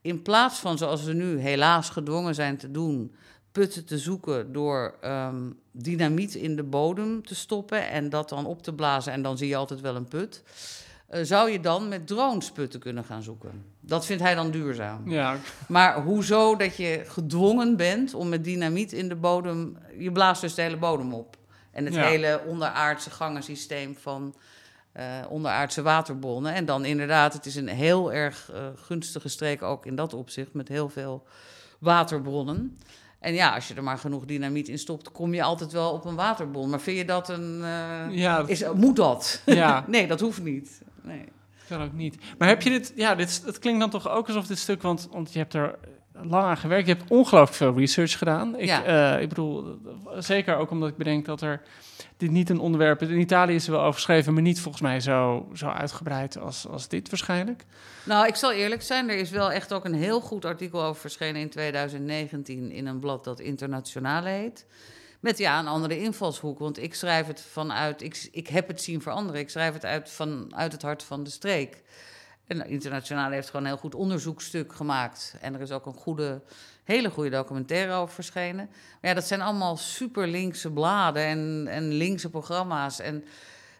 in 0.00 0.22
plaats 0.22 0.58
van 0.58 0.78
zoals 0.78 1.04
we 1.04 1.12
nu 1.12 1.38
helaas 1.38 1.90
gedwongen 1.90 2.34
zijn 2.34 2.56
te 2.56 2.70
doen, 2.70 3.14
putten 3.52 3.84
te 3.84 3.98
zoeken 3.98 4.52
door 4.52 4.94
ehm, 5.00 5.50
dynamiet 5.70 6.34
in 6.34 6.56
de 6.56 6.62
bodem 6.62 7.26
te 7.26 7.34
stoppen 7.34 7.88
en 7.88 8.08
dat 8.08 8.28
dan 8.28 8.46
op 8.46 8.62
te 8.62 8.74
blazen 8.74 9.12
en 9.12 9.22
dan 9.22 9.38
zie 9.38 9.48
je 9.48 9.56
altijd 9.56 9.80
wel 9.80 9.96
een 9.96 10.08
put. 10.08 10.42
Eh, 11.12 11.20
zou 11.24 11.50
je 11.50 11.60
dan 11.60 11.88
met 11.88 12.06
drones 12.06 12.50
putten 12.50 12.80
kunnen 12.80 13.04
gaan 13.04 13.22
zoeken? 13.22 13.64
Dat 13.80 14.06
vindt 14.06 14.22
hij 14.22 14.34
dan 14.34 14.50
duurzaam. 14.50 15.10
Ja, 15.10 15.36
Maar 15.68 16.02
hoezo 16.02 16.56
dat 16.56 16.76
je 16.76 17.02
gedwongen 17.06 17.76
bent 17.76 18.14
om 18.14 18.28
met 18.28 18.44
dynamiet 18.44 18.92
in 18.92 19.08
de 19.08 19.16
bodem... 19.16 19.76
Je 19.98 20.12
blaast 20.12 20.40
dus 20.40 20.54
de 20.54 20.62
hele 20.62 20.76
bodem 20.76 21.14
op. 21.14 21.36
En 21.70 21.84
het 21.84 21.94
Ja. 21.94 22.02
hele 22.04 22.40
onderaardse 22.46 23.10
gangensysteem 23.10 23.96
van 24.00 24.34
eh, 24.92 25.04
onderaardse 25.28 25.82
waterbronnen. 25.82 26.54
En 26.54 26.64
dan 26.64 26.84
inderdaad, 26.84 27.32
het 27.32 27.46
is 27.46 27.54
een 27.56 27.68
heel 27.68 28.12
erg 28.12 28.50
eh, 28.54 28.60
gunstige 28.74 29.28
streek 29.28 29.62
ook 29.62 29.86
in 29.86 29.94
dat 29.96 30.14
opzicht... 30.14 30.52
met 30.54 30.68
heel 30.68 30.88
veel 30.88 31.26
waterbronnen. 31.78 32.78
En 33.18 33.34
ja, 33.34 33.54
als 33.54 33.68
je 33.68 33.74
er 33.74 33.82
maar 33.82 33.98
genoeg 33.98 34.24
dynamiet 34.24 34.68
in 34.68 34.78
stopt... 34.78 35.12
kom 35.12 35.34
je 35.34 35.42
altijd 35.42 35.72
wel 35.72 35.92
op 35.92 36.04
een 36.04 36.14
waterbron. 36.14 36.70
Maar 36.70 36.80
vind 36.80 36.98
je 36.98 37.04
dat 37.04 37.28
een... 37.28 37.58
ja, 38.10 38.36
dat- 38.36 38.48
is, 38.48 38.64
moet 38.74 38.96
dat? 38.96 39.42
ja 39.46 39.84
nee, 39.88 40.06
dat 40.06 40.20
hoeft 40.20 40.42
niet. 40.42 40.82
Nee. 41.02 41.24
kan 41.68 41.82
ook 41.82 41.92
niet. 41.92 42.16
Maar 42.38 42.48
heb 42.48 42.62
je 42.62 42.70
dit... 42.70 42.92
Ja, 42.96 43.14
dit, 43.14 43.42
het 43.46 43.58
klinkt 43.58 43.80
dan 43.80 43.90
toch 43.90 44.08
ook 44.08 44.26
alsof 44.26 44.46
dit 44.46 44.58
stuk... 44.58 44.82
Want, 44.82 45.08
want 45.10 45.32
je 45.32 45.38
hebt 45.38 45.54
er 45.54 45.78
lang 46.12 46.44
aan 46.44 46.56
gewerkt. 46.56 46.86
Je 46.86 46.94
hebt 46.94 47.10
ongelooflijk 47.10 47.56
veel 47.56 47.78
research 47.78 48.18
gedaan. 48.18 48.56
Ik, 48.58 48.64
Ja. 48.66 49.14
eh, 49.14 49.22
ik 49.22 49.28
bedoel, 49.28 49.78
zeker 50.18 50.56
ook 50.56 50.70
omdat 50.70 50.88
ik 50.88 50.96
bedenk 50.96 51.24
dat 51.24 51.40
er... 51.40 51.62
Dit 52.16 52.30
niet 52.30 52.50
een 52.50 52.60
onderwerp 52.60 53.02
is. 53.02 53.08
In 53.08 53.18
Italië 53.20 53.54
is 53.54 53.66
er 53.66 53.72
wel 53.72 53.80
over 53.80 53.94
geschreven... 53.94 54.32
maar 54.32 54.42
niet 54.42 54.60
volgens 54.60 54.82
mij 54.82 55.00
zo, 55.00 55.48
zo 55.54 55.66
uitgebreid 55.68 56.38
als, 56.38 56.66
als 56.68 56.88
dit 56.88 57.10
waarschijnlijk. 57.10 57.64
Nou, 58.04 58.26
ik 58.26 58.34
zal 58.34 58.52
eerlijk 58.52 58.82
zijn, 58.82 59.08
er 59.08 59.16
is 59.16 59.30
wel 59.30 59.52
echt 59.52 59.72
ook 59.72 59.84
een 59.84 59.94
heel 59.94 60.20
goed 60.20 60.44
artikel 60.44 60.82
over 60.82 61.00
verschenen 61.00 61.40
in 61.40 61.50
2019 61.50 62.70
in 62.70 62.86
een 62.86 62.98
blad 62.98 63.24
dat 63.24 63.40
Internationale 63.40 64.28
heet. 64.28 64.66
Met 65.22 65.38
ja, 65.38 65.58
een 65.58 65.66
andere 65.66 65.98
invalshoek. 65.98 66.58
Want 66.58 66.78
ik 66.78 66.94
schrijf 66.94 67.26
het 67.26 67.40
vanuit. 67.40 68.02
Ik, 68.02 68.28
ik 68.32 68.48
heb 68.48 68.68
het 68.68 68.82
zien 68.82 69.02
veranderen. 69.02 69.40
Ik 69.40 69.50
schrijf 69.50 69.72
het 69.72 69.84
uit, 69.84 70.10
vanuit 70.10 70.72
het 70.72 70.82
hart 70.82 71.02
van 71.02 71.24
de 71.24 71.30
streek. 71.30 71.82
En 72.46 72.66
Internationale 72.66 73.34
heeft 73.34 73.46
gewoon 73.46 73.62
een 73.62 73.70
heel 73.70 73.80
goed 73.80 73.94
onderzoekstuk 73.94 74.72
gemaakt. 74.72 75.34
En 75.40 75.54
er 75.54 75.60
is 75.60 75.70
ook 75.70 75.86
een 75.86 75.94
goede, 75.94 76.40
hele 76.84 77.10
goede 77.10 77.30
documentaire 77.30 77.92
over 77.92 78.14
verschenen. 78.14 78.66
Maar 79.00 79.10
ja, 79.10 79.14
dat 79.14 79.24
zijn 79.24 79.40
allemaal 79.40 79.76
super 79.76 80.28
linkse 80.28 80.70
bladen 80.70 81.22
en, 81.22 81.66
en 81.70 81.92
linkse 81.92 82.30
programma's. 82.30 83.00
En 83.00 83.24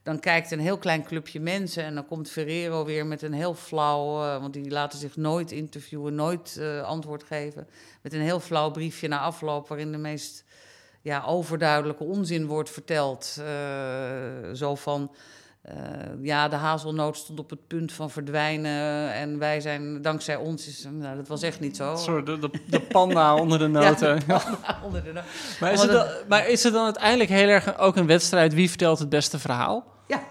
dan 0.02 0.20
kijkt 0.20 0.50
een 0.50 0.60
heel 0.60 0.78
klein 0.78 1.04
clubje 1.04 1.40
mensen 1.40 1.84
en 1.84 1.94
dan 1.94 2.06
komt 2.06 2.30
Ferrero 2.30 2.84
weer 2.84 3.06
met 3.06 3.22
een 3.22 3.32
heel 3.32 3.54
flauw, 3.54 4.24
uh, 4.24 4.40
want 4.40 4.52
die 4.52 4.70
laten 4.70 4.98
zich 4.98 5.16
nooit 5.16 5.52
interviewen, 5.52 6.14
nooit 6.14 6.56
uh, 6.58 6.82
antwoord 6.82 7.22
geven, 7.22 7.68
met 8.02 8.12
een 8.12 8.20
heel 8.20 8.40
flauw 8.40 8.70
briefje 8.70 9.08
na 9.08 9.18
afloop 9.18 9.68
waarin 9.68 9.92
de 9.92 9.98
meest 9.98 10.44
ja, 11.02 11.22
overduidelijke 11.26 12.04
onzin 12.04 12.46
wordt 12.46 12.70
verteld. 12.70 13.36
Uh, 13.38 14.54
zo 14.54 14.74
van, 14.74 15.10
ja, 16.22 16.48
de 16.48 16.56
hazelnoot 16.56 17.16
stond 17.16 17.38
op 17.38 17.50
het 17.50 17.66
punt 17.66 17.92
van 17.92 18.10
verdwijnen 18.10 19.12
en 19.12 19.38
wij 19.38 19.60
zijn, 19.60 20.02
dankzij 20.02 20.36
ons, 20.36 20.66
is, 20.66 20.86
nou, 20.90 21.16
dat 21.16 21.28
was 21.28 21.42
echt 21.42 21.60
niet 21.60 21.76
zo. 21.76 21.96
Sorry, 21.96 22.24
de, 22.24 22.38
de, 22.38 22.50
de 22.66 22.80
panda 22.80 23.34
onder 23.42 23.58
de 23.58 23.66
noten. 23.66 24.20
ja, 24.26 24.42
onder 24.84 25.04
de 25.04 25.12
noten. 25.12 25.30
Maar, 25.60 25.72
is 25.72 25.80
het 25.80 25.90
dan, 25.90 26.06
maar 26.28 26.48
is 26.48 26.62
het 26.62 26.72
dan 26.72 26.84
uiteindelijk 26.84 27.30
heel 27.30 27.48
erg 27.48 27.78
ook 27.78 27.96
een 27.96 28.06
wedstrijd 28.06 28.54
wie 28.54 28.68
vertelt 28.68 28.98
het 28.98 29.08
beste 29.08 29.38
verhaal? 29.38 29.84
Ja, 30.06 30.22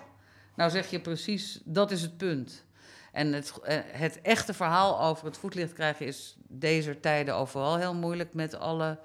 nou 0.56 0.72
zeg 0.72 0.90
je 0.90 1.00
precies, 1.00 1.62
dat 1.64 1.92
is 1.92 2.02
het 2.02 2.18
punt. 2.18 2.66
En 3.12 3.34
het, 3.34 3.54
het 3.92 4.20
echte 4.22 4.54
verhaal 4.54 5.02
over 5.02 5.26
het 5.26 5.38
voetlicht 5.38 5.74
krijgen 5.74 6.06
is 6.06 6.36
deze 6.48 7.00
tijden 7.00 7.36
overal 7.36 7.78
heel 7.78 7.94
moeilijk 7.94 8.34
met 8.34 8.60
alle 8.60 9.00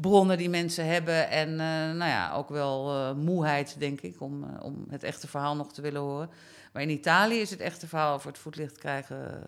bronnen 0.00 0.38
die 0.38 0.48
mensen 0.48 0.86
hebben. 0.86 1.30
En 1.30 1.50
uh, 1.50 1.58
nou 1.96 2.10
ja, 2.10 2.32
ook 2.32 2.48
wel 2.48 2.94
uh, 2.94 3.12
moeheid, 3.12 3.76
denk 3.78 4.00
ik, 4.00 4.20
om, 4.20 4.44
uh, 4.44 4.50
om 4.62 4.86
het 4.88 5.02
echte 5.02 5.28
verhaal 5.28 5.56
nog 5.56 5.72
te 5.72 5.82
willen 5.82 6.00
horen. 6.00 6.30
Maar 6.72 6.82
in 6.82 6.90
Italië 6.90 7.40
is 7.40 7.50
het 7.50 7.60
echte 7.60 7.86
verhaal 7.86 8.14
over 8.14 8.28
het 8.28 8.38
voetlicht 8.38 8.78
krijgen 8.78 9.42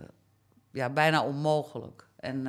ja, 0.71 0.91
bijna 0.91 1.25
onmogelijk. 1.25 2.07
En, 2.17 2.43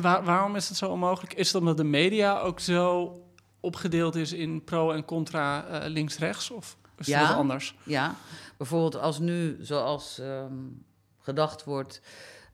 Waar, 0.00 0.24
waarom 0.24 0.56
is 0.56 0.68
het 0.68 0.76
zo 0.76 0.90
onmogelijk? 0.90 1.34
Is 1.34 1.46
het 1.46 1.56
omdat 1.56 1.76
de 1.76 1.84
media 1.84 2.38
ook 2.38 2.60
zo 2.60 3.14
opgedeeld 3.60 4.14
is 4.14 4.32
in 4.32 4.64
pro 4.64 4.90
en 4.92 5.04
contra 5.04 5.64
links-rechts? 5.86 6.50
Of 6.50 6.76
is 6.98 7.06
ja, 7.06 7.28
dat 7.28 7.36
anders? 7.36 7.74
Ja, 7.82 8.14
bijvoorbeeld 8.56 8.96
als 8.96 9.18
nu, 9.18 9.56
zoals 9.60 10.18
um, 10.18 10.84
gedacht 11.18 11.64
wordt, 11.64 12.00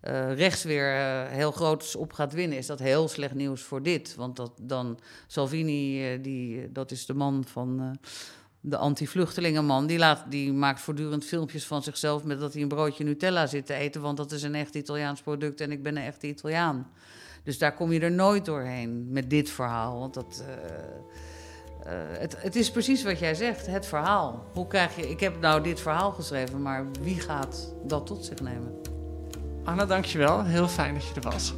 uh, 0.07 0.35
rechts 0.35 0.63
weer 0.63 0.95
uh, 0.95 1.23
heel 1.27 1.53
groot 1.53 1.97
op 1.97 2.13
gaat 2.13 2.33
winnen, 2.33 2.59
is 2.59 2.67
dat 2.67 2.79
heel 2.79 3.09
slecht 3.09 3.35
nieuws 3.35 3.63
voor 3.63 3.83
dit. 3.83 4.15
Want 4.15 4.37
dat, 4.37 4.53
dan 4.61 4.99
Salvini, 5.27 6.13
uh, 6.15 6.23
die, 6.23 6.73
dat 6.73 6.91
is 6.91 7.07
de 7.07 7.15
man 7.15 7.45
van 7.47 7.99
de 8.61 8.77
anti-vluchtelingenman, 8.77 9.87
die, 9.87 9.99
laat, 9.99 10.25
die 10.29 10.53
maakt 10.53 10.81
voortdurend 10.81 11.25
filmpjes 11.25 11.67
van 11.67 11.83
zichzelf 11.83 12.25
met 12.25 12.41
dat 12.41 12.53
hij 12.53 12.63
een 12.63 12.69
broodje 12.69 13.05
Nutella 13.05 13.47
zit 13.47 13.67
te 13.67 13.75
eten, 13.75 14.01
want 14.01 14.17
dat 14.17 14.33
is 14.33 14.43
een 14.43 14.55
echt 14.55 14.75
Italiaans 14.75 15.21
product 15.23 15.61
en 15.61 15.73
ik 15.73 15.83
ben 15.83 15.97
een 15.97 16.05
echte 16.05 16.27
Italiaan. 16.27 16.91
Dus 17.43 17.59
daar 17.59 17.75
kom 17.75 17.93
je 17.93 18.01
er 18.01 18.13
nooit 18.13 18.45
doorheen 18.45 19.07
met 19.13 19.31
dit 19.31 19.51
verhaal, 19.51 19.99
want 19.99 20.15
dat... 20.15 20.45
Het, 22.19 22.43
het, 22.43 22.57
is 22.57 22.71
precies 22.71 23.03
wat 23.03 23.19
jij 23.19 23.35
zegt, 23.35 23.67
het 23.67 23.87
verhaal. 23.87 24.47
Hoe 24.53 24.67
krijg 24.67 24.97
je, 24.97 25.11
ik 25.11 25.21
heb 25.21 25.41
nou 25.41 25.63
dit 25.63 25.81
verhaal 25.81 26.13
geschreven, 26.13 26.63
maar 26.63 26.87
wie 27.01 27.21
gaat 27.21 27.75
dat 27.85 28.07
tot 28.07 28.25
zich 28.25 28.41
nemen? 28.41 28.96
Anna, 29.67 29.87
dankjewel. 29.87 30.45
Heel 30.45 30.69
fijn 30.69 30.95
dat 30.95 31.07
je 31.07 31.15
er 31.15 31.31
was. 31.31 31.55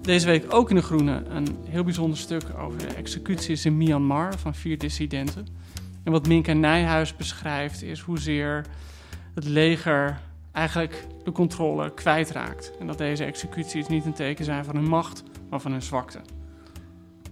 Deze 0.00 0.26
week 0.26 0.54
ook 0.54 0.70
in 0.70 0.76
De 0.76 0.82
Groene 0.82 1.22
een 1.28 1.56
heel 1.68 1.84
bijzonder 1.84 2.18
stuk 2.18 2.42
over 2.58 2.78
de 2.78 2.86
executies 2.86 3.64
in 3.64 3.76
Myanmar 3.76 4.38
van 4.38 4.54
vier 4.54 4.78
dissidenten. 4.78 5.46
En 6.04 6.12
wat 6.12 6.26
Minka 6.26 6.52
Nijhuis 6.52 7.16
beschrijft 7.16 7.82
is 7.82 8.00
hoezeer 8.00 8.66
het 9.34 9.44
leger 9.44 10.20
eigenlijk 10.52 11.06
de 11.24 11.32
controle 11.32 11.94
kwijtraakt. 11.94 12.72
En 12.78 12.86
dat 12.86 12.98
deze 12.98 13.24
executies 13.24 13.88
niet 13.88 14.04
een 14.04 14.12
teken 14.12 14.44
zijn 14.44 14.64
van 14.64 14.76
hun 14.76 14.88
macht, 14.88 15.22
maar 15.50 15.60
van 15.60 15.72
hun 15.72 15.82
zwakte. 15.82 16.20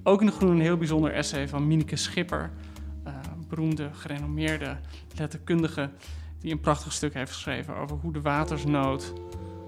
Ook 0.02 0.20
in 0.20 0.26
de 0.26 0.32
Groen 0.32 0.50
een 0.50 0.60
heel 0.60 0.76
bijzonder 0.76 1.12
essay 1.12 1.48
van 1.48 1.66
Mineke 1.66 1.96
Schipper, 1.96 2.50
uh, 3.06 3.12
beroemde, 3.48 3.88
gerenommeerde 3.92 4.76
letterkundige, 5.16 5.90
die 6.40 6.52
een 6.52 6.60
prachtig 6.60 6.92
stuk 6.92 7.14
heeft 7.14 7.32
geschreven 7.32 7.76
over 7.76 7.96
hoe 7.96 8.12
de 8.12 8.20
watersnood 8.20 9.12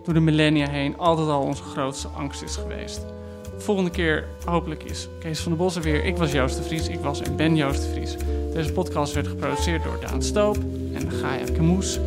door 0.04 0.14
de 0.14 0.20
millennia 0.20 0.70
heen 0.70 0.98
altijd 0.98 1.28
al 1.28 1.42
onze 1.42 1.62
grootste 1.62 2.08
angst 2.08 2.42
is 2.42 2.56
geweest. 2.56 3.04
Volgende 3.58 3.90
keer 3.90 4.28
hopelijk 4.44 4.82
is 4.82 5.08
Kees 5.20 5.40
van 5.40 5.52
der 5.52 5.60
Bossen 5.60 5.82
weer. 5.82 6.04
Ik 6.04 6.16
was 6.16 6.32
Joost 6.32 6.56
de 6.56 6.62
Vries, 6.62 6.88
ik 6.88 7.00
was 7.00 7.20
en 7.20 7.36
ben 7.36 7.56
Joost 7.56 7.82
de 7.82 7.88
Vries. 7.88 8.16
Deze 8.52 8.72
podcast 8.72 9.14
werd 9.14 9.26
geproduceerd 9.26 9.84
door 9.84 10.00
Daan 10.00 10.22
Stoop 10.22 10.56
en 10.94 11.10
Gaia 11.10 11.44
Kemoes. 11.44 11.98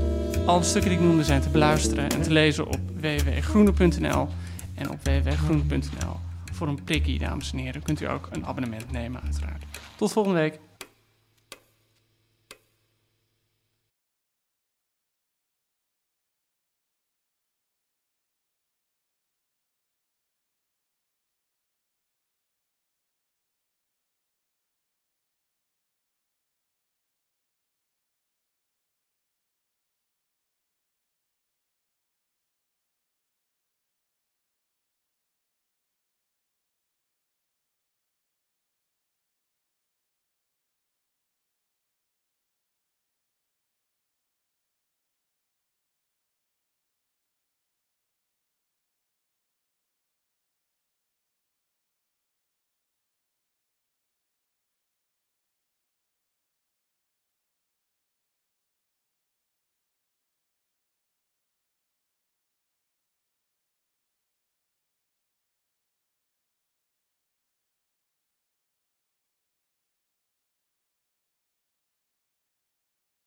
Alle 0.45 0.63
stukken 0.63 0.91
die 0.91 0.99
ik 0.99 1.05
noemde 1.05 1.23
zijn 1.23 1.41
te 1.41 1.49
beluisteren 1.49 2.09
en 2.09 2.21
te 2.21 2.31
lezen 2.31 2.67
op 2.67 2.79
www.groene.nl 2.99 4.27
en 4.75 4.89
op 4.89 4.97
www.groene.nl 5.03 6.23
voor 6.55 6.67
een 6.67 6.83
prikkie, 6.83 7.19
dames 7.19 7.51
en 7.51 7.57
heren, 7.57 7.83
kunt 7.83 8.01
u 8.01 8.09
ook 8.09 8.29
een 8.31 8.45
abonnement 8.45 8.91
nemen, 8.91 9.21
uiteraard. 9.23 9.63
Tot 9.95 10.11
volgende 10.11 10.39
week. 10.39 10.59